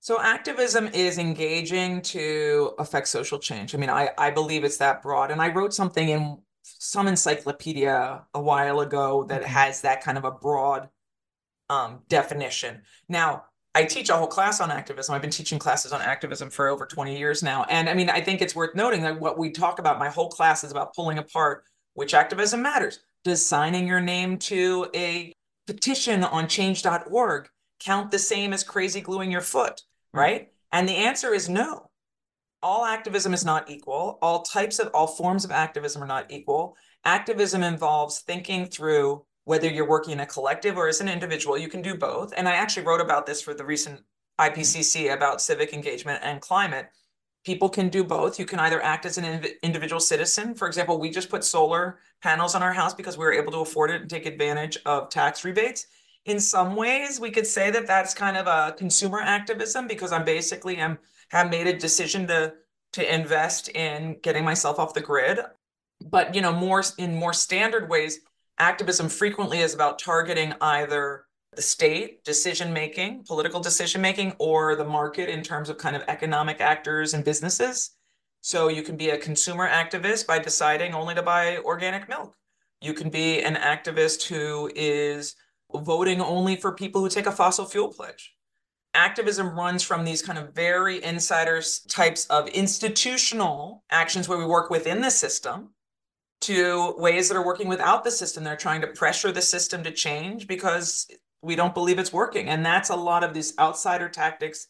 So 0.00 0.20
activism 0.20 0.88
is 0.88 1.16
engaging 1.16 2.02
to 2.02 2.72
affect 2.78 3.08
social 3.08 3.38
change. 3.38 3.74
I 3.74 3.78
mean, 3.78 3.88
I, 3.88 4.10
I 4.18 4.30
believe 4.30 4.64
it's 4.64 4.76
that 4.76 5.02
broad. 5.02 5.30
And 5.30 5.40
I 5.40 5.48
wrote 5.48 5.72
something 5.72 6.08
in 6.10 6.38
some 6.62 7.08
encyclopedia 7.08 8.22
a 8.34 8.40
while 8.40 8.80
ago 8.80 9.24
that 9.24 9.44
has 9.44 9.80
that 9.80 10.02
kind 10.02 10.18
of 10.18 10.24
a 10.24 10.30
broad 10.30 10.88
um, 11.70 12.02
definition. 12.08 12.82
Now, 13.08 13.44
I 13.74 13.84
teach 13.84 14.08
a 14.08 14.16
whole 14.16 14.26
class 14.26 14.60
on 14.60 14.70
activism. 14.70 15.14
I've 15.14 15.22
been 15.22 15.30
teaching 15.30 15.58
classes 15.58 15.92
on 15.92 16.00
activism 16.00 16.50
for 16.50 16.68
over 16.68 16.86
20 16.86 17.18
years 17.18 17.42
now. 17.42 17.64
And 17.64 17.88
I 17.88 17.94
mean, 17.94 18.10
I 18.10 18.20
think 18.20 18.40
it's 18.40 18.54
worth 18.54 18.74
noting 18.74 19.02
that 19.02 19.18
what 19.18 19.38
we 19.38 19.50
talk 19.50 19.78
about, 19.78 19.98
my 19.98 20.10
whole 20.10 20.28
class 20.28 20.64
is 20.64 20.70
about 20.70 20.94
pulling 20.94 21.18
apart 21.18 21.64
which 21.94 22.14
activism 22.14 22.62
matters. 22.62 23.00
Does 23.24 23.44
signing 23.44 23.88
your 23.88 24.00
name 24.00 24.38
to 24.40 24.88
a 24.94 25.32
petition 25.66 26.24
on 26.24 26.48
change.org 26.48 27.48
count 27.80 28.10
the 28.10 28.18
same 28.18 28.52
as 28.52 28.64
crazy 28.64 29.00
gluing 29.00 29.30
your 29.30 29.40
foot, 29.40 29.82
hmm. 30.12 30.18
right? 30.18 30.48
And 30.72 30.88
the 30.88 30.96
answer 30.96 31.32
is 31.34 31.48
no. 31.48 31.90
All 32.62 32.84
activism 32.84 33.34
is 33.34 33.44
not 33.44 33.70
equal. 33.70 34.18
All 34.22 34.42
types 34.42 34.78
of, 34.78 34.90
all 34.94 35.06
forms 35.06 35.44
of 35.44 35.50
activism 35.50 36.02
are 36.02 36.06
not 36.06 36.30
equal. 36.30 36.76
Activism 37.04 37.62
involves 37.62 38.20
thinking 38.20 38.66
through 38.66 39.24
whether 39.44 39.68
you're 39.68 39.88
working 39.88 40.14
in 40.14 40.20
a 40.20 40.26
collective 40.26 40.78
or 40.78 40.88
as 40.88 41.02
an 41.02 41.08
individual, 41.08 41.58
you 41.58 41.68
can 41.68 41.82
do 41.82 41.94
both. 41.94 42.32
And 42.36 42.48
I 42.48 42.52
actually 42.52 42.86
wrote 42.86 43.02
about 43.02 43.26
this 43.26 43.42
for 43.42 43.52
the 43.52 43.64
recent 43.64 44.00
IPCC 44.40 45.12
about 45.12 45.42
civic 45.42 45.74
engagement 45.74 46.20
and 46.22 46.40
climate. 46.40 46.88
People 47.44 47.68
can 47.68 47.88
do 47.88 48.02
both. 48.02 48.38
You 48.38 48.46
can 48.46 48.58
either 48.58 48.82
act 48.82 49.04
as 49.04 49.18
an 49.18 49.44
individual 49.62 50.00
citizen. 50.00 50.54
For 50.54 50.66
example, 50.66 50.98
we 50.98 51.10
just 51.10 51.28
put 51.28 51.44
solar 51.44 51.98
panels 52.22 52.54
on 52.54 52.62
our 52.62 52.72
house 52.72 52.94
because 52.94 53.18
we 53.18 53.24
were 53.24 53.34
able 53.34 53.52
to 53.52 53.58
afford 53.58 53.90
it 53.90 54.00
and 54.00 54.08
take 54.08 54.24
advantage 54.24 54.78
of 54.86 55.10
tax 55.10 55.44
rebates. 55.44 55.86
In 56.24 56.40
some 56.40 56.74
ways, 56.74 57.20
we 57.20 57.30
could 57.30 57.46
say 57.46 57.70
that 57.70 57.86
that's 57.86 58.14
kind 58.14 58.38
of 58.38 58.46
a 58.46 58.74
consumer 58.78 59.20
activism 59.20 59.86
because 59.86 60.10
I'm 60.10 60.24
basically 60.24 60.78
am 60.78 60.98
have 61.28 61.50
made 61.50 61.66
a 61.66 61.78
decision 61.78 62.26
to 62.28 62.54
to 62.92 63.14
invest 63.14 63.68
in 63.70 64.16
getting 64.22 64.44
myself 64.44 64.78
off 64.78 64.94
the 64.94 65.00
grid. 65.00 65.40
But 66.00 66.34
you 66.34 66.40
know, 66.40 66.52
more 66.52 66.82
in 66.96 67.14
more 67.14 67.32
standard 67.32 67.90
ways, 67.90 68.20
activism 68.58 69.08
frequently 69.08 69.58
is 69.58 69.74
about 69.74 69.98
targeting 69.98 70.54
either 70.60 71.24
the 71.56 71.62
state 71.62 72.24
decision 72.24 72.72
making, 72.72 73.24
political 73.24 73.60
decision 73.60 74.00
making, 74.00 74.34
or 74.38 74.76
the 74.76 74.84
market 74.84 75.28
in 75.28 75.42
terms 75.42 75.68
of 75.68 75.78
kind 75.78 75.96
of 75.96 76.02
economic 76.08 76.60
actors 76.60 77.14
and 77.14 77.24
businesses. 77.24 77.92
So 78.40 78.68
you 78.68 78.82
can 78.82 78.96
be 78.96 79.10
a 79.10 79.18
consumer 79.18 79.68
activist 79.68 80.26
by 80.26 80.38
deciding 80.38 80.92
only 80.92 81.14
to 81.14 81.22
buy 81.22 81.58
organic 81.58 82.08
milk. 82.08 82.36
You 82.80 82.92
can 82.92 83.08
be 83.08 83.42
an 83.42 83.54
activist 83.54 84.26
who 84.26 84.70
is 84.74 85.34
voting 85.72 86.20
only 86.20 86.56
for 86.56 86.72
people 86.72 87.00
who 87.00 87.08
take 87.08 87.26
a 87.26 87.32
fossil 87.32 87.64
fuel 87.64 87.88
pledge. 87.88 88.34
Activism 88.92 89.58
runs 89.58 89.82
from 89.82 90.04
these 90.04 90.22
kind 90.22 90.38
of 90.38 90.54
very 90.54 91.02
insiders 91.02 91.80
types 91.88 92.26
of 92.26 92.46
institutional 92.48 93.82
actions 93.90 94.28
where 94.28 94.38
we 94.38 94.44
work 94.44 94.70
within 94.70 95.00
the 95.00 95.10
system 95.10 95.70
to 96.42 96.94
ways 96.98 97.28
that 97.28 97.36
are 97.36 97.44
working 97.44 97.68
without 97.68 98.04
the 98.04 98.10
system. 98.10 98.44
They're 98.44 98.56
trying 98.56 98.82
to 98.82 98.88
pressure 98.88 99.32
the 99.32 99.42
system 99.42 99.82
to 99.82 99.90
change 99.90 100.46
because 100.46 101.08
we 101.44 101.56
don't 101.56 101.74
believe 101.74 101.98
it's 101.98 102.12
working. 102.12 102.48
And 102.48 102.64
that's 102.64 102.90
a 102.90 102.96
lot 102.96 103.22
of 103.22 103.34
these 103.34 103.56
outsider 103.58 104.08
tactics 104.08 104.66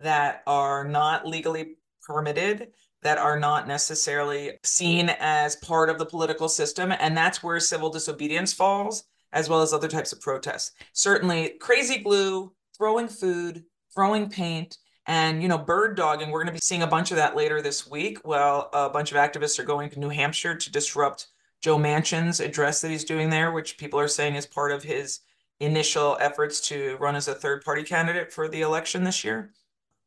that 0.00 0.42
are 0.46 0.84
not 0.84 1.26
legally 1.26 1.76
permitted, 2.02 2.68
that 3.02 3.18
are 3.18 3.38
not 3.38 3.66
necessarily 3.66 4.52
seen 4.62 5.08
as 5.18 5.56
part 5.56 5.88
of 5.88 5.98
the 5.98 6.06
political 6.06 6.48
system. 6.48 6.92
And 6.92 7.16
that's 7.16 7.42
where 7.42 7.58
civil 7.58 7.90
disobedience 7.90 8.52
falls, 8.52 9.04
as 9.32 9.48
well 9.48 9.62
as 9.62 9.72
other 9.72 9.88
types 9.88 10.12
of 10.12 10.20
protests. 10.20 10.72
Certainly, 10.92 11.54
crazy 11.60 11.98
glue, 11.98 12.52
throwing 12.76 13.08
food, 13.08 13.64
throwing 13.94 14.28
paint, 14.28 14.76
and 15.08 15.42
you 15.42 15.48
know 15.48 15.58
bird 15.58 15.96
dogging 15.96 16.30
we're 16.30 16.40
going 16.44 16.46
to 16.46 16.52
be 16.52 16.58
seeing 16.62 16.82
a 16.82 16.86
bunch 16.86 17.10
of 17.10 17.16
that 17.16 17.34
later 17.34 17.60
this 17.60 17.88
week 17.90 18.18
well 18.24 18.68
a 18.74 18.90
bunch 18.90 19.10
of 19.10 19.16
activists 19.16 19.58
are 19.58 19.64
going 19.64 19.88
to 19.88 19.98
new 19.98 20.10
hampshire 20.10 20.54
to 20.54 20.70
disrupt 20.70 21.28
joe 21.62 21.78
manchin's 21.78 22.40
address 22.40 22.82
that 22.82 22.90
he's 22.90 23.04
doing 23.04 23.30
there 23.30 23.50
which 23.50 23.78
people 23.78 23.98
are 23.98 24.06
saying 24.06 24.34
is 24.34 24.46
part 24.46 24.70
of 24.70 24.82
his 24.82 25.20
initial 25.60 26.16
efforts 26.20 26.60
to 26.68 26.96
run 26.98 27.16
as 27.16 27.28
a 27.28 27.34
third 27.34 27.64
party 27.64 27.82
candidate 27.82 28.32
for 28.32 28.48
the 28.48 28.62
election 28.62 29.04
this 29.04 29.24
year. 29.24 29.52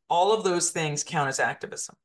All 0.09 0.33
of 0.33 0.43
those 0.43 0.71
things 0.71 1.03
count 1.03 1.29
as 1.29 1.39
activism. 1.39 1.95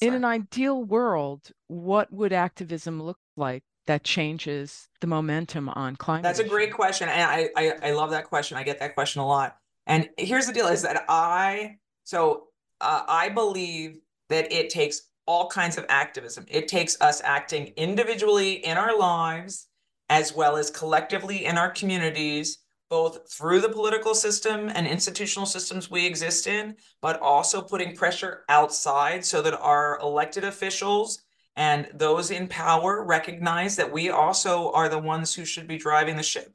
Sorry. 0.00 0.08
In 0.08 0.14
an 0.14 0.24
ideal 0.24 0.82
world, 0.82 1.50
what 1.68 2.12
would 2.12 2.32
activism 2.32 3.02
look 3.02 3.18
like 3.36 3.62
that 3.86 4.04
changes 4.04 4.88
the 5.00 5.06
momentum 5.06 5.68
on 5.70 5.96
climate? 5.96 6.22
That's 6.24 6.38
a 6.38 6.44
great 6.44 6.72
question. 6.72 7.08
And 7.08 7.22
I, 7.22 7.48
I, 7.56 7.72
I 7.82 7.90
love 7.92 8.10
that 8.10 8.24
question. 8.24 8.56
I 8.58 8.62
get 8.62 8.78
that 8.80 8.94
question 8.94 9.22
a 9.22 9.26
lot. 9.26 9.56
And 9.86 10.08
here's 10.18 10.46
the 10.46 10.52
deal 10.52 10.66
is 10.66 10.82
that 10.82 11.04
I, 11.08 11.76
so 12.04 12.48
uh, 12.80 13.04
I 13.08 13.28
believe 13.28 14.00
that 14.28 14.52
it 14.52 14.70
takes 14.70 15.02
all 15.26 15.48
kinds 15.48 15.78
of 15.78 15.86
activism. 15.88 16.44
It 16.48 16.68
takes 16.68 17.00
us 17.00 17.20
acting 17.24 17.72
individually 17.76 18.54
in 18.54 18.76
our 18.76 18.98
lives 18.98 19.68
as 20.08 20.34
well 20.34 20.56
as 20.56 20.70
collectively 20.70 21.44
in 21.44 21.58
our 21.58 21.70
communities, 21.70 22.58
both 22.88 23.30
through 23.32 23.60
the 23.60 23.68
political 23.68 24.14
system 24.14 24.68
and 24.68 24.86
institutional 24.86 25.46
systems 25.46 25.90
we 25.90 26.06
exist 26.06 26.46
in, 26.46 26.76
but 27.02 27.20
also 27.20 27.60
putting 27.60 27.96
pressure 27.96 28.44
outside 28.48 29.24
so 29.24 29.42
that 29.42 29.58
our 29.60 29.98
elected 30.00 30.44
officials 30.44 31.22
and 31.56 31.88
those 31.94 32.30
in 32.30 32.46
power 32.46 33.02
recognize 33.02 33.76
that 33.76 33.90
we 33.90 34.10
also 34.10 34.70
are 34.72 34.88
the 34.88 34.98
ones 34.98 35.34
who 35.34 35.44
should 35.44 35.66
be 35.66 35.78
driving 35.78 36.16
the 36.16 36.22
ship. 36.22 36.54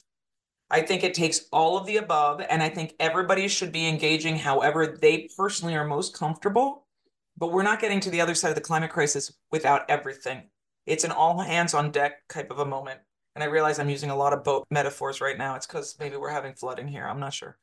I 0.70 0.82
think 0.82 1.04
it 1.04 1.14
takes 1.14 1.48
all 1.52 1.78
of 1.78 1.86
the 1.86 1.98
above, 1.98 2.42
and 2.50 2.64
I 2.64 2.70
think 2.70 2.94
everybody 3.00 3.50
should 3.50 3.74
be 3.74 3.88
engaging 3.88 4.38
however 4.38 4.88
they 4.88 5.28
personally 5.36 5.76
are 5.76 5.84
most 5.84 6.18
comfortable. 6.18 6.88
But 7.36 7.52
we're 7.52 7.64
not 7.64 7.82
getting 7.82 8.00
to 8.02 8.10
the 8.10 8.22
other 8.22 8.36
side 8.36 8.50
of 8.50 8.56
the 8.56 8.62
climate 8.62 8.92
crisis 8.92 9.34
without 9.52 9.90
everything. 9.90 10.44
It's 10.86 11.04
an 11.04 11.12
all 11.12 11.40
hands 11.40 11.74
on 11.74 11.92
deck 11.92 12.28
type 12.30 12.52
of 12.52 12.60
a 12.60 12.66
moment. 12.66 13.02
And 13.36 13.44
I 13.44 13.48
realize 13.48 13.80
I'm 13.80 13.90
using 13.90 14.10
a 14.10 14.16
lot 14.16 14.34
of 14.34 14.44
boat 14.44 14.68
metaphors 14.70 15.22
right 15.22 15.38
now. 15.38 15.56
It's 15.56 15.66
because 15.66 15.96
maybe 16.00 16.18
we're 16.18 16.30
having 16.30 16.54
flooding 16.54 16.88
here. 16.88 17.08
I'm 17.08 17.20
not 17.20 17.34
sure. 17.34 17.58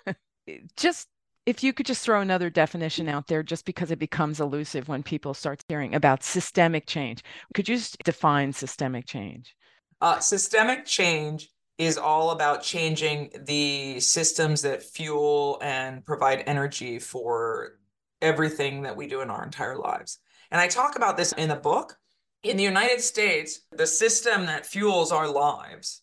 just 0.76 1.08
if 1.46 1.62
you 1.62 1.72
could 1.72 1.86
just 1.86 2.04
throw 2.04 2.20
another 2.20 2.50
definition 2.50 3.08
out 3.08 3.26
there, 3.26 3.42
just 3.42 3.64
because 3.64 3.90
it 3.90 3.98
becomes 3.98 4.38
elusive 4.38 4.86
when 4.86 5.02
people 5.02 5.32
start 5.32 5.62
hearing 5.66 5.94
about 5.94 6.22
systemic 6.22 6.86
change, 6.86 7.22
could 7.54 7.66
you 7.66 7.76
just 7.76 7.96
define 8.04 8.52
systemic 8.52 9.06
change? 9.06 9.56
Uh, 10.02 10.18
systemic 10.18 10.84
change 10.84 11.48
is 11.78 11.96
all 11.96 12.32
about 12.32 12.62
changing 12.62 13.30
the 13.46 13.98
systems 14.00 14.60
that 14.60 14.82
fuel 14.82 15.58
and 15.62 16.04
provide 16.04 16.42
energy 16.46 16.98
for 16.98 17.78
everything 18.20 18.82
that 18.82 18.96
we 18.96 19.06
do 19.06 19.22
in 19.22 19.30
our 19.30 19.42
entire 19.42 19.78
lives. 19.78 20.18
And 20.50 20.60
I 20.60 20.68
talk 20.68 20.96
about 20.96 21.16
this 21.16 21.32
in 21.32 21.48
the 21.48 21.56
book 21.56 21.96
in 22.42 22.56
the 22.56 22.62
United 22.62 23.00
States, 23.00 23.60
the 23.72 23.86
system 23.86 24.46
that 24.46 24.66
fuels 24.66 25.12
our 25.12 25.28
lives 25.28 26.02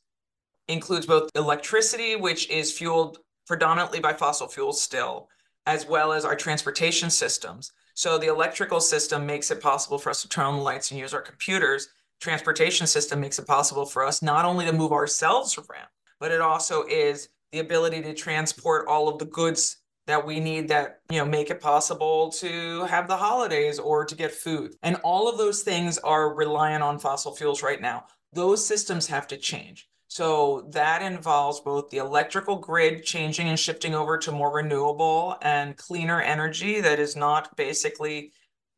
includes 0.67 1.05
both 1.05 1.29
electricity, 1.35 2.15
which 2.15 2.49
is 2.49 2.71
fueled 2.71 3.19
predominantly 3.47 3.99
by 3.99 4.13
fossil 4.13 4.47
fuels 4.47 4.81
still, 4.81 5.29
as 5.65 5.85
well 5.87 6.11
as 6.11 6.25
our 6.25 6.35
transportation 6.35 7.09
systems. 7.09 7.71
So 7.93 8.17
the 8.17 8.27
electrical 8.27 8.81
system 8.81 9.25
makes 9.25 9.51
it 9.51 9.61
possible 9.61 9.97
for 9.97 10.09
us 10.09 10.21
to 10.23 10.29
turn 10.29 10.45
on 10.45 10.57
the 10.57 10.63
lights 10.63 10.91
and 10.91 10.99
use 10.99 11.13
our 11.13 11.21
computers. 11.21 11.89
Transportation 12.19 12.87
system 12.87 13.21
makes 13.21 13.39
it 13.39 13.47
possible 13.47 13.85
for 13.85 14.03
us 14.03 14.21
not 14.21 14.45
only 14.45 14.65
to 14.65 14.73
move 14.73 14.91
ourselves 14.91 15.57
around, 15.57 15.87
but 16.19 16.31
it 16.31 16.41
also 16.41 16.83
is 16.83 17.29
the 17.51 17.59
ability 17.59 18.01
to 18.01 18.13
transport 18.13 18.87
all 18.87 19.07
of 19.07 19.19
the 19.19 19.25
goods 19.25 19.77
that 20.07 20.25
we 20.25 20.39
need 20.39 20.67
that 20.67 21.01
you 21.09 21.17
know 21.17 21.25
make 21.25 21.49
it 21.49 21.61
possible 21.61 22.31
to 22.31 22.83
have 22.83 23.07
the 23.07 23.17
holidays 23.17 23.79
or 23.79 24.05
to 24.05 24.15
get 24.15 24.31
food. 24.31 24.75
And 24.83 24.97
all 25.03 25.27
of 25.29 25.37
those 25.37 25.63
things 25.63 25.97
are 25.99 26.33
reliant 26.33 26.83
on 26.83 26.99
fossil 26.99 27.35
fuels 27.35 27.63
right 27.63 27.81
now. 27.81 28.05
Those 28.33 28.65
systems 28.65 29.07
have 29.07 29.27
to 29.27 29.37
change. 29.37 29.89
So 30.07 30.69
that 30.71 31.01
involves 31.01 31.59
both 31.59 31.89
the 31.89 31.97
electrical 31.97 32.57
grid 32.57 33.03
changing 33.03 33.49
and 33.49 33.59
shifting 33.59 33.95
over 33.95 34.17
to 34.19 34.31
more 34.31 34.53
renewable 34.53 35.37
and 35.41 35.75
cleaner 35.75 36.21
energy 36.21 36.79
that 36.79 36.99
is 36.99 37.15
not 37.15 37.55
basically 37.57 38.31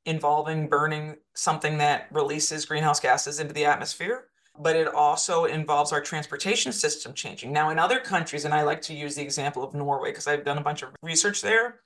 involving 0.05 0.67
burning 0.67 1.17
something 1.35 1.77
that 1.77 2.07
releases 2.11 2.65
greenhouse 2.65 2.99
gases 2.99 3.39
into 3.39 3.53
the 3.53 3.65
atmosphere 3.65 4.29
but 4.59 4.75
it 4.75 4.87
also 4.87 5.45
involves 5.45 5.91
our 5.91 6.01
transportation 6.01 6.71
system 6.71 7.13
changing. 7.13 7.51
Now, 7.51 7.69
in 7.69 7.79
other 7.79 7.99
countries, 7.99 8.45
and 8.45 8.53
I 8.53 8.63
like 8.63 8.81
to 8.83 8.93
use 8.93 9.15
the 9.15 9.21
example 9.21 9.63
of 9.63 9.73
Norway 9.73 10.11
because 10.11 10.27
I've 10.27 10.45
done 10.45 10.57
a 10.57 10.63
bunch 10.63 10.83
of 10.83 10.89
research 11.01 11.41
there 11.41 11.81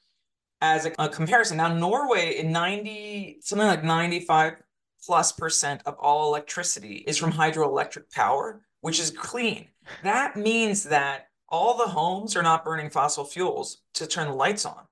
as 0.62 0.86
a, 0.86 0.94
a, 1.00 1.10
comparison. 1.10 1.58
Now, 1.58 1.74
Norway, 1.74 2.38
in 2.38 2.52
90, 2.52 3.40
something 3.42 3.68
like 3.68 3.84
95 3.84 4.62
plus 5.04 5.32
percent 5.32 5.82
of 5.86 5.96
all 6.00 6.28
electricity 6.28 7.04
is 7.08 7.18
from 7.18 7.32
hydroelectric 7.32 8.12
power, 8.12 8.62
which 8.82 9.00
is 9.00 9.12
clean. 9.12 9.68
That 10.04 10.36
means 10.36 10.84
that 10.84 11.28
all 11.50 11.78
the 11.78 11.88
homes 11.88 12.36
are 12.36 12.44
not 12.44 12.64
burning 12.64 12.90
fossil 12.90 13.26
fuels 13.26 13.82
to 13.96 14.08
turn 14.08 14.28
the 14.28 14.34
lights 14.34 14.66
on. 14.66 14.84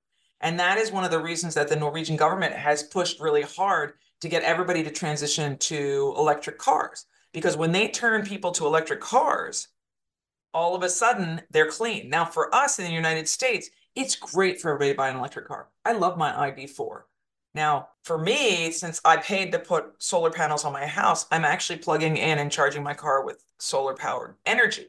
And 0.41 0.59
that 0.59 0.77
is 0.77 0.91
one 0.91 1.03
of 1.03 1.11
the 1.11 1.19
reasons 1.19 1.53
that 1.53 1.67
the 1.67 1.75
Norwegian 1.75 2.15
government 2.15 2.53
has 2.53 2.83
pushed 2.83 3.19
really 3.19 3.41
hard 3.41 3.93
to 4.21 4.29
get 4.29 4.43
everybody 4.43 4.83
to 4.83 4.91
transition 4.91 5.57
to 5.57 6.13
electric 6.17 6.57
cars 6.57 7.05
because 7.33 7.57
when 7.57 7.71
they 7.71 7.87
turn 7.87 8.25
people 8.25 8.51
to 8.51 8.65
electric 8.65 8.99
cars, 8.99 9.67
all 10.53 10.75
of 10.75 10.83
a 10.83 10.89
sudden 10.89 11.41
they're 11.51 11.69
clean. 11.69 12.09
Now, 12.09 12.25
for 12.25 12.53
us 12.53 12.79
in 12.79 12.85
the 12.85 12.91
United 12.91 13.27
States, 13.27 13.69
it's 13.95 14.15
great 14.15 14.59
for 14.59 14.69
everybody 14.71 14.91
to 14.93 14.97
buy 14.97 15.09
an 15.09 15.17
electric 15.17 15.47
car. 15.47 15.69
I 15.85 15.93
love 15.93 16.17
my 16.17 16.31
ID4. 16.51 17.01
Now, 17.55 17.89
for 18.03 18.17
me, 18.17 18.71
since 18.71 19.01
I 19.03 19.17
paid 19.17 19.51
to 19.51 19.59
put 19.59 20.01
solar 20.01 20.29
panels 20.29 20.65
on 20.65 20.73
my 20.73 20.85
house, 20.85 21.25
I'm 21.31 21.45
actually 21.45 21.79
plugging 21.79 22.17
in 22.17 22.39
and 22.39 22.51
charging 22.51 22.83
my 22.83 22.93
car 22.93 23.25
with 23.25 23.43
solar 23.57 23.95
powered 23.95 24.35
energy. 24.45 24.87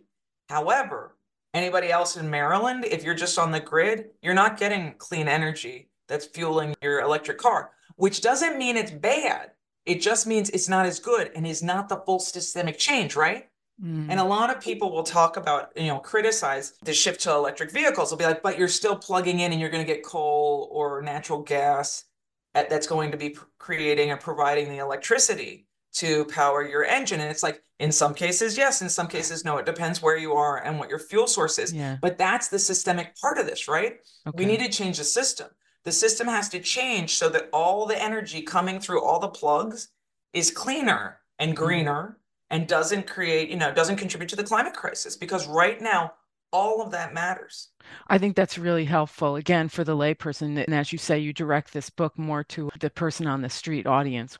However, 0.49 1.15
Anybody 1.53 1.91
else 1.91 2.17
in 2.17 2.31
Maryland, 2.31 2.85
if 2.85 3.03
you're 3.03 3.15
just 3.15 3.39
on 3.39 3.51
the 3.51 3.59
grid, 3.59 4.11
you're 4.23 4.35
not 4.35 4.57
getting 4.57 4.95
clean 4.99 5.27
energy 5.27 5.89
that's 6.07 6.27
fueling 6.27 6.77
your 6.81 7.01
electric 7.01 7.39
car, 7.39 7.73
which 7.97 8.21
doesn't 8.21 8.57
mean 8.57 8.77
it's 8.77 8.93
bad. 8.93 9.51
It 9.87 10.01
just 10.01 10.27
means 10.27 10.51
it's 10.51 10.69
not 10.69 10.87
as 10.87 10.99
good 10.99 11.31
and 11.35 11.47
is 11.47 11.63
not 11.63 11.89
the 11.89 11.97
full 11.97 12.19
systemic 12.19 12.79
change, 12.79 13.17
right? 13.17 13.49
Mm. 13.83 14.09
And 14.11 14.21
a 14.21 14.25
lot 14.25 14.51
of 14.55 14.61
people 14.61 14.93
will 14.93 15.03
talk 15.03 15.37
about, 15.37 15.71
you 15.75 15.87
know, 15.87 15.99
criticize 15.99 16.75
the 16.83 16.93
shift 16.93 17.21
to 17.23 17.33
electric 17.33 17.71
vehicles. 17.71 18.11
They'll 18.11 18.19
be 18.19 18.25
like, 18.25 18.43
but 18.43 18.59
you're 18.59 18.69
still 18.69 18.97
plugging 18.97 19.41
in 19.41 19.53
and 19.53 19.61
you're 19.61 19.71
going 19.71 19.85
to 19.85 19.91
get 19.93 20.05
coal 20.05 20.69
or 20.71 21.01
natural 21.01 21.41
gas 21.43 22.05
that's 22.53 22.87
going 22.87 23.11
to 23.13 23.17
be 23.17 23.37
creating 23.59 24.11
and 24.11 24.21
providing 24.21 24.69
the 24.69 24.79
electricity 24.79 25.67
to 25.93 26.25
power 26.27 26.67
your 26.67 26.85
engine. 26.85 27.21
And 27.21 27.31
it's 27.31 27.43
like, 27.43 27.63
in 27.79 27.91
some 27.91 28.13
cases, 28.13 28.59
yes. 28.59 28.83
In 28.83 28.89
some 28.89 29.09
cases, 29.09 29.45
no. 29.45 29.57
It 29.57 29.67
depends 29.67 30.03
where 30.03 30.19
you 30.19 30.35
are 30.35 30.63
and 30.63 30.79
what 30.79 30.91
your 30.91 30.99
fuel 30.99 31.27
source 31.27 31.59
is. 31.59 31.73
Yeah. 31.73 31.97
But 32.03 32.19
that's 32.19 32.49
the 32.49 32.59
systemic 32.59 33.17
part 33.17 33.39
of 33.39 33.47
this, 33.47 33.67
right? 33.67 33.95
Okay. 34.27 34.37
We 34.37 34.45
need 34.45 34.61
to 34.61 34.69
change 34.69 34.99
the 34.99 35.05
system. 35.05 35.49
The 35.85 35.93
system 35.93 36.27
has 36.29 36.49
to 36.51 36.61
change 36.61 37.15
so 37.15 37.29
that 37.31 37.49
all 37.53 37.87
the 37.87 38.01
energy 38.01 38.43
coming 38.43 38.81
through 38.81 39.03
all 39.03 39.19
the 39.19 39.29
plugs 39.29 39.89
is 40.33 40.51
cleaner 40.51 41.21
and 41.39 41.55
mm-hmm. 41.55 41.65
greener 41.65 42.19
and 42.51 42.67
doesn't 42.67 43.07
create, 43.07 43.49
you 43.49 43.57
know, 43.57 43.73
doesn't 43.73 43.97
contribute 43.97 44.29
to 44.31 44.37
the 44.37 44.45
climate 44.45 44.75
crisis. 44.75 45.17
Because 45.17 45.47
right 45.47 45.81
now, 45.81 46.13
all 46.53 46.83
of 46.83 46.91
that 46.91 47.15
matters. 47.15 47.69
I 48.09 48.19
think 48.19 48.37
that's 48.37 48.59
really 48.59 48.85
helpful, 48.85 49.37
again, 49.37 49.69
for 49.69 49.85
the 49.85 49.97
layperson. 49.97 50.63
And 50.63 50.75
as 50.75 50.93
you 50.93 50.99
say, 50.99 51.19
you 51.19 51.33
direct 51.33 51.73
this 51.73 51.91
book 51.91 52.19
more 52.19 52.45
to 52.45 52.71
the 52.79 52.91
person 52.91 53.27
on 53.27 53.43
the 53.43 53.49
street 53.49 53.87
audience. 53.87 54.37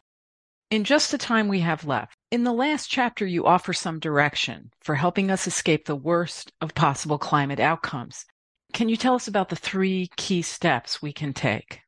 In 0.71 0.85
just 0.85 1.11
the 1.11 1.19
time 1.19 1.49
we 1.49 1.61
have 1.61 1.85
left, 1.85 2.17
in 2.31 2.45
the 2.45 2.53
last 2.53 2.89
chapter, 2.89 3.27
you 3.27 3.47
offer 3.47 3.73
some 3.73 3.99
direction 3.99 4.71
for 4.81 4.95
helping 4.95 5.31
us 5.31 5.47
escape 5.47 5.85
the 5.85 5.97
worst 5.97 6.53
of 6.61 6.75
possible 6.75 7.19
climate 7.19 7.59
outcomes. 7.59 8.25
Can 8.73 8.89
you 8.89 8.97
tell 8.97 9.15
us 9.15 9.29
about 9.29 9.49
the 9.49 9.57
three 9.57 10.11
key 10.17 10.43
steps 10.43 11.03
we 11.03 11.13
can 11.13 11.33
take? 11.33 11.81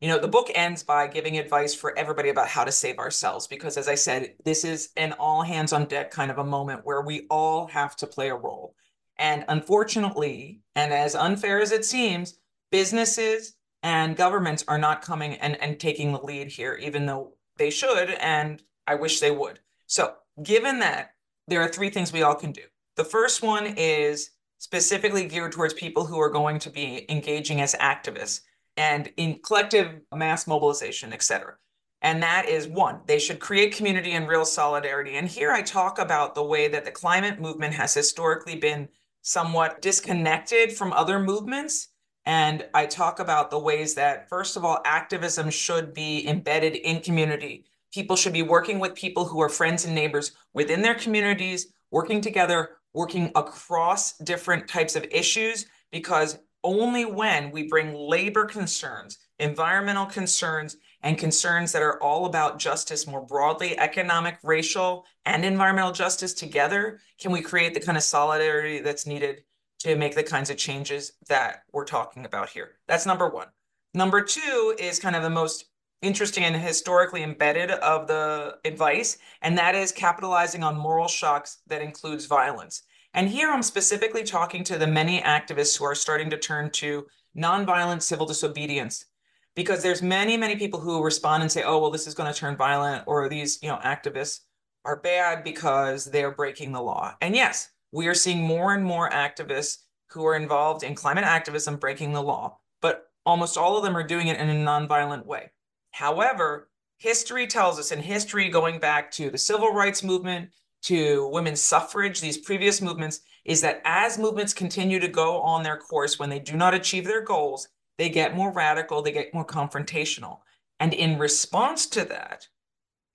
You 0.00 0.08
know, 0.08 0.18
the 0.18 0.28
book 0.28 0.48
ends 0.54 0.84
by 0.84 1.08
giving 1.08 1.38
advice 1.38 1.74
for 1.74 1.98
everybody 1.98 2.28
about 2.28 2.46
how 2.46 2.62
to 2.62 2.70
save 2.70 2.98
ourselves 2.98 3.48
because, 3.48 3.76
as 3.76 3.88
I 3.88 3.96
said, 3.96 4.34
this 4.44 4.64
is 4.64 4.90
an 4.96 5.12
all 5.18 5.42
hands 5.42 5.72
on 5.72 5.86
deck 5.86 6.12
kind 6.12 6.30
of 6.30 6.38
a 6.38 6.44
moment 6.44 6.82
where 6.84 7.00
we 7.00 7.26
all 7.30 7.66
have 7.66 7.96
to 7.96 8.06
play 8.06 8.28
a 8.28 8.36
role. 8.36 8.76
And 9.16 9.44
unfortunately, 9.48 10.60
and 10.76 10.92
as 10.92 11.16
unfair 11.16 11.60
as 11.60 11.72
it 11.72 11.84
seems, 11.84 12.38
businesses 12.70 13.54
and 13.82 14.16
governments 14.16 14.64
are 14.68 14.78
not 14.78 15.02
coming 15.02 15.34
and, 15.34 15.60
and 15.60 15.80
taking 15.80 16.12
the 16.12 16.22
lead 16.22 16.48
here, 16.48 16.74
even 16.74 17.06
though 17.06 17.32
they 17.56 17.70
should, 17.70 18.10
and 18.20 18.62
I 18.86 18.94
wish 18.94 19.18
they 19.18 19.32
would. 19.32 19.58
So, 19.86 20.14
given 20.40 20.78
that, 20.78 21.14
there 21.48 21.60
are 21.60 21.68
three 21.68 21.90
things 21.90 22.12
we 22.12 22.22
all 22.22 22.34
can 22.36 22.52
do. 22.52 22.62
The 22.94 23.04
first 23.04 23.42
one 23.42 23.66
is 23.76 24.30
specifically 24.58 25.26
geared 25.26 25.52
towards 25.52 25.74
people 25.74 26.04
who 26.04 26.20
are 26.20 26.30
going 26.30 26.58
to 26.58 26.70
be 26.70 27.06
engaging 27.10 27.60
as 27.60 27.74
activists 27.74 28.40
and 28.76 29.12
in 29.16 29.40
collective 29.42 30.00
mass 30.14 30.46
mobilization, 30.46 31.12
et 31.12 31.22
cetera. 31.22 31.54
And 32.02 32.22
that 32.22 32.48
is 32.48 32.68
one, 32.68 33.00
they 33.06 33.18
should 33.18 33.40
create 33.40 33.74
community 33.74 34.12
and 34.12 34.28
real 34.28 34.44
solidarity. 34.44 35.16
And 35.16 35.26
here 35.26 35.50
I 35.50 35.62
talk 35.62 35.98
about 35.98 36.34
the 36.34 36.44
way 36.44 36.68
that 36.68 36.84
the 36.84 36.92
climate 36.92 37.40
movement 37.40 37.74
has 37.74 37.94
historically 37.94 38.56
been 38.56 38.88
somewhat 39.22 39.82
disconnected 39.82 40.72
from 40.72 40.92
other 40.92 41.18
movements 41.18 41.88
and 42.28 42.66
I 42.74 42.84
talk 42.84 43.20
about 43.20 43.50
the 43.50 43.58
ways 43.58 43.94
that, 43.94 44.28
first 44.28 44.58
of 44.58 44.64
all, 44.64 44.82
activism 44.84 45.48
should 45.48 45.94
be 45.94 46.28
embedded 46.28 46.76
in 46.76 47.00
community. 47.00 47.64
People 47.90 48.16
should 48.16 48.34
be 48.34 48.42
working 48.42 48.78
with 48.78 48.94
people 48.94 49.24
who 49.24 49.40
are 49.40 49.48
friends 49.48 49.86
and 49.86 49.94
neighbors 49.94 50.32
within 50.52 50.82
their 50.82 50.94
communities, 50.94 51.68
working 51.90 52.20
together, 52.20 52.72
working 52.94 53.30
across 53.34 54.16
different 54.18 54.68
types 54.68 54.96
of 54.96 55.06
issues, 55.10 55.66
because 55.92 56.38
only 56.64 57.04
when 57.04 57.50
we 57.50 57.68
bring 57.68 57.94
labor 57.94 58.44
concerns, 58.44 59.18
environmental 59.38 60.06
concerns, 60.06 60.76
and 61.02 61.16
concerns 61.16 61.70
that 61.72 61.82
are 61.82 62.02
all 62.02 62.26
about 62.26 62.58
justice 62.58 63.06
more 63.06 63.24
broadly, 63.24 63.78
economic, 63.78 64.36
racial, 64.42 65.06
and 65.24 65.44
environmental 65.44 65.92
justice 65.92 66.34
together, 66.34 66.98
can 67.20 67.30
we 67.30 67.40
create 67.40 67.72
the 67.72 67.80
kind 67.80 67.96
of 67.96 68.02
solidarity 68.02 68.80
that's 68.80 69.06
needed 69.06 69.44
to 69.80 69.96
make 69.96 70.14
the 70.14 70.22
kinds 70.22 70.50
of 70.50 70.56
changes 70.56 71.12
that 71.28 71.62
we're 71.72 71.84
talking 71.84 72.24
about 72.24 72.48
here. 72.48 72.72
That's 72.86 73.06
number 73.06 73.28
one. 73.28 73.48
Number 73.94 74.20
two 74.22 74.74
is 74.78 74.98
kind 74.98 75.16
of 75.16 75.22
the 75.22 75.30
most 75.30 75.67
interesting 76.02 76.44
and 76.44 76.56
historically 76.56 77.22
embedded 77.22 77.70
of 77.70 78.06
the 78.06 78.56
advice, 78.64 79.18
and 79.42 79.56
that 79.58 79.74
is 79.74 79.92
capitalizing 79.92 80.62
on 80.62 80.76
moral 80.76 81.08
shocks 81.08 81.58
that 81.66 81.82
includes 81.82 82.26
violence. 82.26 82.82
And 83.14 83.28
here 83.28 83.50
I'm 83.50 83.62
specifically 83.62 84.22
talking 84.22 84.64
to 84.64 84.78
the 84.78 84.86
many 84.86 85.20
activists 85.20 85.78
who 85.78 85.84
are 85.84 85.94
starting 85.94 86.30
to 86.30 86.38
turn 86.38 86.70
to 86.72 87.06
nonviolent 87.36 88.02
civil 88.02 88.26
disobedience 88.26 89.06
because 89.54 89.82
there's 89.82 90.02
many 90.02 90.36
many 90.36 90.56
people 90.56 90.80
who 90.80 91.02
respond 91.02 91.42
and 91.42 91.52
say 91.52 91.62
oh 91.62 91.78
well 91.78 91.90
this 91.90 92.06
is 92.06 92.14
going 92.14 92.32
to 92.32 92.38
turn 92.38 92.56
violent 92.56 93.04
or 93.06 93.28
these 93.28 93.62
you 93.62 93.68
know 93.68 93.78
activists 93.84 94.40
are 94.84 94.96
bad 94.96 95.44
because 95.44 96.06
they're 96.06 96.32
breaking 96.32 96.72
the 96.72 96.80
law 96.80 97.14
and 97.20 97.36
yes 97.36 97.68
we 97.92 98.06
are 98.06 98.14
seeing 98.14 98.42
more 98.42 98.74
and 98.74 98.84
more 98.84 99.08
activists 99.10 99.78
who 100.08 100.26
are 100.26 100.36
involved 100.36 100.82
in 100.82 100.94
climate 100.94 101.24
activism 101.24 101.76
breaking 101.76 102.12
the 102.12 102.22
law, 102.22 102.58
but 102.80 103.10
almost 103.24 103.56
all 103.56 103.76
of 103.76 103.84
them 103.84 103.96
are 103.96 104.06
doing 104.06 104.28
it 104.28 104.38
in 104.38 104.48
a 104.48 104.54
nonviolent 104.54 105.26
way. 105.26 105.50
However, 105.98 106.68
history 106.98 107.48
tells 107.48 107.76
us, 107.76 107.90
and 107.90 108.00
history 108.00 108.48
going 108.50 108.78
back 108.78 109.10
to 109.12 109.30
the 109.30 109.36
civil 109.38 109.72
rights 109.72 110.04
movement, 110.04 110.50
to 110.82 111.28
women's 111.32 111.60
suffrage, 111.60 112.20
these 112.20 112.38
previous 112.38 112.80
movements, 112.80 113.18
is 113.44 113.62
that 113.62 113.82
as 113.84 114.16
movements 114.16 114.54
continue 114.54 115.00
to 115.00 115.08
go 115.08 115.40
on 115.40 115.64
their 115.64 115.76
course, 115.76 116.16
when 116.16 116.30
they 116.30 116.38
do 116.38 116.56
not 116.56 116.72
achieve 116.72 117.04
their 117.04 117.24
goals, 117.24 117.66
they 117.96 118.08
get 118.08 118.36
more 118.36 118.52
radical, 118.52 119.02
they 119.02 119.10
get 119.10 119.34
more 119.34 119.44
confrontational. 119.44 120.38
And 120.78 120.94
in 120.94 121.18
response 121.18 121.84
to 121.88 122.04
that, 122.04 122.46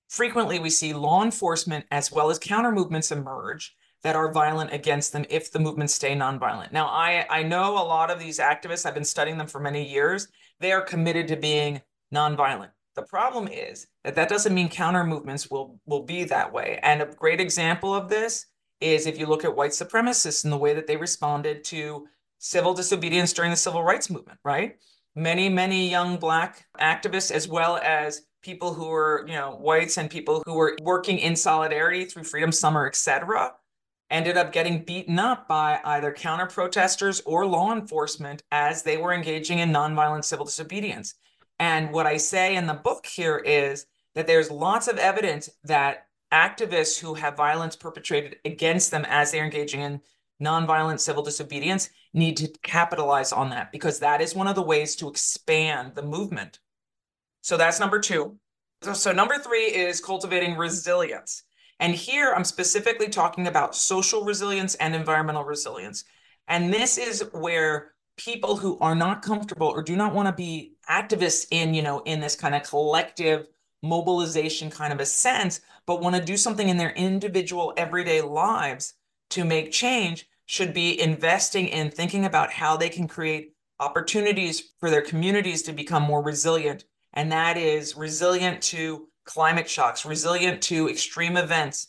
frequently 0.09 0.59
we 0.59 0.69
see 0.69 0.93
law 0.93 1.23
enforcement 1.23 1.85
as 1.89 2.11
well 2.11 2.29
as 2.29 2.37
counter 2.37 2.73
movements 2.73 3.13
emerge 3.13 3.73
that 4.01 4.17
are 4.17 4.33
violent 4.33 4.73
against 4.73 5.13
them 5.13 5.23
if 5.29 5.53
the 5.53 5.59
movements 5.59 5.93
stay 5.93 6.17
nonviolent. 6.17 6.73
Now, 6.73 6.87
I, 6.87 7.25
I 7.29 7.43
know 7.43 7.77
a 7.77 7.87
lot 7.87 8.11
of 8.11 8.19
these 8.19 8.39
activists, 8.39 8.85
I've 8.85 8.93
been 8.93 9.05
studying 9.05 9.37
them 9.37 9.47
for 9.47 9.61
many 9.61 9.89
years, 9.89 10.27
they 10.59 10.73
are 10.73 10.81
committed 10.81 11.29
to 11.29 11.37
being 11.37 11.81
nonviolent. 12.13 12.71
The 12.95 13.03
problem 13.03 13.47
is 13.47 13.87
that 14.03 14.15
that 14.15 14.29
doesn't 14.29 14.53
mean 14.53 14.69
counter 14.69 15.03
movements 15.03 15.49
will, 15.49 15.79
will 15.85 16.03
be 16.03 16.23
that 16.25 16.53
way. 16.53 16.79
And 16.83 17.01
a 17.01 17.05
great 17.07 17.39
example 17.39 17.93
of 17.93 18.07
this 18.07 18.45
is 18.79 19.07
if 19.07 19.17
you 19.17 19.25
look 19.25 19.43
at 19.43 19.55
white 19.55 19.71
supremacists 19.71 20.43
and 20.43 20.53
the 20.53 20.57
way 20.57 20.73
that 20.73 20.85
they 20.85 20.97
responded 20.97 21.63
to 21.63 22.05
civil 22.37 22.73
disobedience 22.73 23.33
during 23.33 23.49
the 23.49 23.57
civil 23.57 23.83
rights 23.83 24.09
movement, 24.09 24.37
right? 24.43 24.75
Many, 25.15 25.49
many 25.49 25.89
young 25.89 26.17
Black 26.17 26.65
activists, 26.79 27.31
as 27.31 27.47
well 27.47 27.77
as 27.77 28.23
people 28.41 28.73
who 28.73 28.87
were, 28.87 29.25
you 29.27 29.33
know, 29.33 29.51
whites 29.51 29.97
and 29.97 30.09
people 30.09 30.43
who 30.45 30.53
were 30.53 30.75
working 30.81 31.17
in 31.17 31.35
solidarity 31.35 32.05
through 32.05 32.25
Freedom 32.25 32.51
Summer, 32.51 32.85
et 32.85 32.95
cetera, 32.95 33.53
ended 34.09 34.37
up 34.37 34.51
getting 34.51 34.83
beaten 34.83 35.17
up 35.17 35.47
by 35.47 35.79
either 35.85 36.11
counter 36.11 36.45
protesters 36.45 37.21
or 37.25 37.45
law 37.45 37.71
enforcement 37.73 38.43
as 38.51 38.83
they 38.83 38.97
were 38.97 39.13
engaging 39.13 39.59
in 39.59 39.71
nonviolent 39.71 40.25
civil 40.25 40.45
disobedience. 40.45 41.15
And 41.59 41.91
what 41.91 42.07
I 42.07 42.17
say 42.17 42.55
in 42.55 42.67
the 42.67 42.73
book 42.73 43.05
here 43.05 43.37
is 43.37 43.85
that 44.15 44.27
there's 44.27 44.51
lots 44.51 44.87
of 44.87 44.97
evidence 44.97 45.49
that 45.63 46.07
activists 46.31 46.99
who 46.99 47.13
have 47.13 47.37
violence 47.37 47.75
perpetrated 47.75 48.37
against 48.43 48.91
them 48.91 49.05
as 49.07 49.31
they're 49.31 49.45
engaging 49.45 49.81
in 49.81 50.01
nonviolent 50.41 50.99
civil 50.99 51.23
disobedience 51.23 51.89
need 52.13 52.37
to 52.37 52.47
capitalize 52.63 53.31
on 53.31 53.49
that 53.51 53.71
because 53.71 53.99
that 53.99 54.21
is 54.21 54.35
one 54.35 54.47
of 54.47 54.55
the 54.55 54.61
ways 54.61 54.95
to 54.95 55.09
expand 55.09 55.93
the 55.95 56.01
movement. 56.01 56.59
So 57.41 57.57
that's 57.57 57.79
number 57.79 57.99
two. 57.99 58.37
So, 58.81 58.93
so 58.93 59.11
number 59.11 59.37
three 59.37 59.65
is 59.65 60.01
cultivating 60.01 60.57
resilience. 60.57 61.43
And 61.79 61.93
here 61.93 62.33
I'm 62.33 62.43
specifically 62.43 63.09
talking 63.09 63.47
about 63.47 63.75
social 63.75 64.23
resilience 64.23 64.75
and 64.75 64.95
environmental 64.95 65.43
resilience. 65.43 66.03
And 66.47 66.73
this 66.73 66.97
is 66.97 67.23
where 67.31 67.93
people 68.17 68.57
who 68.57 68.77
are 68.79 68.95
not 68.95 69.21
comfortable 69.21 69.67
or 69.67 69.81
do 69.81 69.95
not 69.95 70.13
want 70.13 70.27
to 70.27 70.33
be 70.33 70.72
activists 70.89 71.47
in, 71.51 71.73
you 71.73 71.81
know, 71.81 71.99
in 72.01 72.19
this 72.19 72.35
kind 72.35 72.55
of 72.55 72.63
collective 72.63 73.47
mobilization 73.81 74.69
kind 74.69 74.93
of 74.93 74.99
a 74.99 75.05
sense, 75.05 75.61
but 75.85 76.01
want 76.01 76.15
to 76.15 76.23
do 76.23 76.37
something 76.37 76.69
in 76.69 76.77
their 76.77 76.91
individual 76.91 77.73
everyday 77.77 78.21
lives 78.21 78.93
to 79.29 79.43
make 79.43 79.71
change 79.71 80.27
should 80.45 80.73
be 80.73 80.99
investing 80.99 81.67
in 81.67 81.89
thinking 81.89 82.25
about 82.25 82.51
how 82.51 82.77
they 82.77 82.89
can 82.89 83.07
create 83.07 83.53
opportunities 83.79 84.73
for 84.79 84.89
their 84.89 85.01
communities 85.01 85.61
to 85.63 85.73
become 85.73 86.03
more 86.03 86.23
resilient. 86.23 86.85
And 87.13 87.31
that 87.31 87.57
is 87.57 87.97
resilient 87.97 88.61
to 88.63 89.07
climate 89.25 89.69
shocks, 89.69 90.05
resilient 90.05 90.61
to 90.63 90.89
extreme 90.89 91.37
events, 91.37 91.87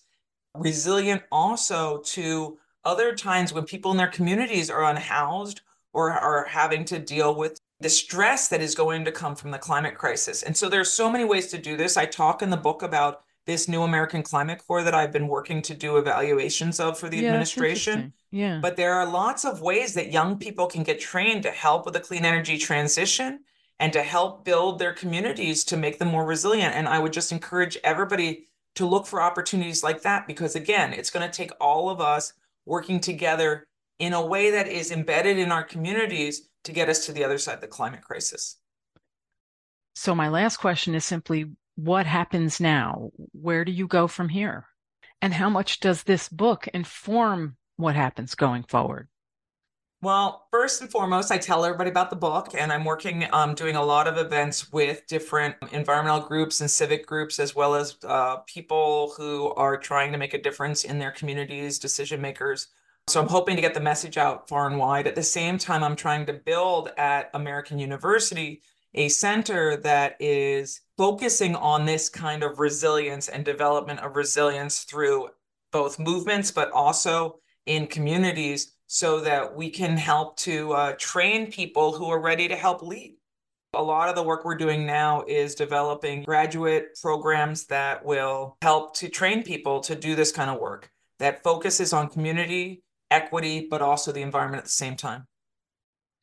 resilient 0.55 1.23
also 1.31 1.99
to 1.99 2.59
other 2.85 3.15
times 3.15 3.53
when 3.53 3.65
people 3.65 3.91
in 3.91 3.97
their 3.97 4.09
communities 4.09 4.71
are 4.71 4.85
unhoused 4.85 5.63
or 5.93 6.11
are 6.13 6.45
having 6.45 6.85
to 6.87 6.99
deal 6.99 7.35
with 7.35 7.61
the 7.85 7.91
stress 7.91 8.49
that 8.49 8.63
is 8.63 8.75
going 8.75 9.05
to 9.05 9.13
come 9.13 9.37
from 9.37 9.51
the 9.51 9.59
climate 9.59 9.95
crisis. 9.95 10.43
And 10.43 10.57
so 10.57 10.71
there's 10.71 10.91
so 10.91 11.11
many 11.11 11.27
ways 11.27 11.49
to 11.49 11.59
do 11.59 11.77
this. 11.77 11.99
I 11.99 12.07
talk 12.07 12.41
in 12.41 12.49
the 12.49 12.57
book 12.57 12.83
about 12.83 13.25
this 13.45 13.69
new 13.69 13.83
American 13.83 14.23
Climate 14.23 14.63
Corps 14.67 14.83
that 14.83 14.95
I've 14.95 15.13
been 15.13 15.29
working 15.29 15.61
to 15.61 15.75
do 15.75 15.99
evaluations 15.99 16.81
of 16.81 16.99
for 16.99 17.11
the 17.11 17.19
Yeah, 17.19 17.29
administration. 17.29 18.15
Yeah. 18.31 18.59
But 18.63 18.77
there 18.77 18.95
are 18.95 19.05
lots 19.05 19.45
of 19.45 19.61
ways 19.61 19.93
that 19.95 20.11
young 20.11 20.39
people 20.39 20.67
can 20.67 20.83
get 20.83 20.99
trained 20.99 21.43
to 21.43 21.51
help 21.51 21.85
with 21.85 21.93
the 21.93 22.01
clean 22.01 22.25
energy 22.25 22.57
transition 22.57 23.41
and 23.79 23.93
to 23.93 24.03
help 24.03 24.47
build 24.47 24.79
their 24.79 24.95
communities 24.95 25.63
to 25.65 25.77
make 25.77 25.99
them 25.99 26.09
more 26.09 26.25
resilient. 26.25 26.75
And 26.75 26.89
I 26.89 26.99
would 26.99 27.13
just 27.13 27.33
encourage 27.33 27.77
everybody 27.85 28.47
to 28.77 28.87
look 28.87 29.07
for 29.07 29.21
opportunities 29.21 29.85
like 29.85 30.01
that 30.03 30.27
because, 30.27 30.57
again, 30.57 30.95
it's 30.95 31.11
going 31.11 31.31
to 31.31 31.37
take 31.37 31.51
all 31.61 31.91
of 31.91 32.01
us 32.01 32.33
working 32.65 32.99
together 32.99 33.67
in 33.99 34.15
a 34.15 34.27
way 34.27 34.51
that 34.53 34.69
is 34.69 34.91
embedded 34.91 35.37
in 35.37 35.53
our 35.53 35.63
communities 35.63 36.49
to 36.65 36.73
get 36.73 36.89
us 36.89 37.07
to 37.07 37.13
the 37.13 37.25
other 37.25 37.39
side 37.39 37.57
of 37.57 37.61
the 37.61 37.67
climate 37.67 38.03
crisis. 38.03 38.59
So 39.95 40.15
my 40.15 40.29
last 40.29 40.57
question 40.57 40.95
is 40.95 41.05
simply 41.05 41.53
what 41.77 42.07
happens 42.07 42.61
now? 42.61 43.11
Where 43.33 43.65
do 43.65 43.73
you 43.73 43.87
go 43.87 44.07
from 44.07 44.29
here? 44.29 44.67
And 45.23 45.33
how 45.33 45.49
much 45.49 45.81
does 45.81 46.03
this 46.03 46.29
book 46.29 46.69
inform 46.69 47.57
what 47.77 47.95
happens 47.95 48.35
going 48.35 48.65
forward? 48.65 49.09
Well, 50.03 50.47
first 50.51 50.83
and 50.83 50.91
foremost, 50.91 51.33
I 51.33 51.39
tell 51.39 51.65
everybody 51.65 51.89
about 51.89 52.11
the 52.11 52.17
book, 52.17 52.49
and 52.55 52.71
I'm 52.71 52.85
working 52.85 53.27
um, 53.33 53.55
doing 53.55 53.75
a 53.75 53.83
lot 53.83 54.07
of 54.07 54.19
events 54.19 54.71
with 54.71 55.07
different 55.07 55.57
environmental 55.73 56.21
groups 56.21 56.61
and 56.61 56.71
civic 56.71 57.07
groups, 57.07 57.39
as 57.39 57.55
well 57.55 57.75
as 57.75 57.97
uh, 58.05 58.37
people 58.47 59.15
who 59.17 59.55
are 59.55 59.79
trying 59.79 60.13
to 60.13 60.19
make 60.19 60.35
a 60.35 60.43
difference 60.43 60.85
in 60.85 60.99
their 60.99 61.11
communities, 61.11 61.79
decision 61.79 62.21
makers. 62.21 62.69
So 63.07 63.21
I'm 63.21 63.29
hoping 63.29 63.55
to 63.57 63.63
get 63.63 63.75
the 63.75 63.81
message 63.81 64.17
out 64.17 64.49
far 64.49 64.67
and 64.67 64.79
wide. 64.79 65.07
At 65.07 65.15
the 65.15 65.23
same 65.23 65.59
time, 65.59 65.85
I'm 65.85 65.95
trying 65.95 66.25
to 66.27 66.33
build 66.33 66.91
at 66.97 67.31
American 67.35 67.79
University 67.79 68.63
a 68.95 69.09
center 69.09 69.77
that 69.79 70.17
is 70.21 70.81
focusing 70.97 71.55
on 71.55 71.85
this 71.85 72.09
kind 72.09 72.43
of 72.43 72.61
resilience 72.61 73.29
and 73.29 73.45
development 73.45 74.01
of 74.01 74.17
resilience 74.17 74.85
through 74.85 75.29
both 75.71 75.99
movements, 75.99 76.51
but 76.51 76.71
also 76.71 77.41
in 77.67 77.87
communities 77.87 78.73
so 78.87 79.21
that 79.21 79.55
we 79.55 79.69
can 79.69 79.97
help 79.97 80.37
to 80.39 80.73
uh, 80.73 80.95
train 80.99 81.51
people 81.51 81.93
who 81.93 82.07
are 82.07 82.21
ready 82.21 82.49
to 82.49 82.57
help 82.57 82.83
lead. 82.83 83.17
A 83.75 83.83
lot 83.83 84.09
of 84.09 84.15
the 84.15 84.23
work 84.23 84.45
we're 84.45 84.55
doing 84.55 84.87
now 84.87 85.25
is 85.27 85.55
developing 85.55 86.23
graduate 86.23 86.97
programs 87.03 87.67
that 87.67 88.05
will 88.05 88.57
help 88.63 88.97
to 88.97 89.09
train 89.09 89.43
people 89.43 89.81
to 89.81 89.97
do 89.97 90.15
this 90.15 90.31
kind 90.33 90.49
of 90.49 90.61
work 90.61 90.91
that 91.19 91.43
focuses 91.43 91.93
on 91.93 92.09
community, 92.09 92.84
equity, 93.15 93.67
but 93.71 93.81
also 93.81 94.13
the 94.13 94.23
environment 94.23 94.59
at 94.59 94.65
the 94.65 94.71
same 94.71 94.97
time. 94.97 95.27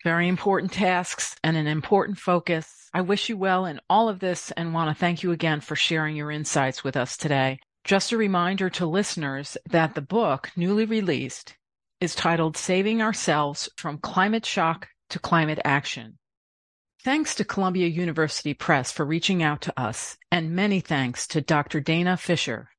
Very 0.03 0.27
important 0.27 0.71
tasks 0.73 1.35
and 1.43 1.55
an 1.55 1.67
important 1.67 2.17
focus. 2.17 2.89
I 2.93 3.01
wish 3.01 3.29
you 3.29 3.37
well 3.37 3.65
in 3.65 3.79
all 3.89 4.09
of 4.09 4.19
this 4.19 4.51
and 4.51 4.73
want 4.73 4.89
to 4.89 4.99
thank 4.99 5.23
you 5.23 5.31
again 5.31 5.61
for 5.61 5.75
sharing 5.75 6.15
your 6.15 6.31
insights 6.31 6.83
with 6.83 6.97
us 6.97 7.15
today. 7.15 7.59
Just 7.83 8.11
a 8.11 8.17
reminder 8.17 8.69
to 8.71 8.85
listeners 8.85 9.57
that 9.69 9.95
the 9.95 10.01
book, 10.01 10.51
newly 10.55 10.85
released, 10.85 11.55
is 11.99 12.15
titled 12.15 12.57
Saving 12.57 13.01
Ourselves 13.01 13.69
from 13.77 13.99
Climate 13.99 14.45
Shock 14.45 14.87
to 15.11 15.19
Climate 15.19 15.59
Action. 15.63 16.17
Thanks 17.03 17.33
to 17.35 17.45
Columbia 17.45 17.87
University 17.87 18.53
Press 18.53 18.91
for 18.91 19.05
reaching 19.05 19.41
out 19.41 19.61
to 19.61 19.79
us, 19.79 20.17
and 20.31 20.51
many 20.51 20.79
thanks 20.79 21.27
to 21.27 21.41
Dr. 21.41 21.79
Dana 21.79 22.17
Fisher, 22.17 22.69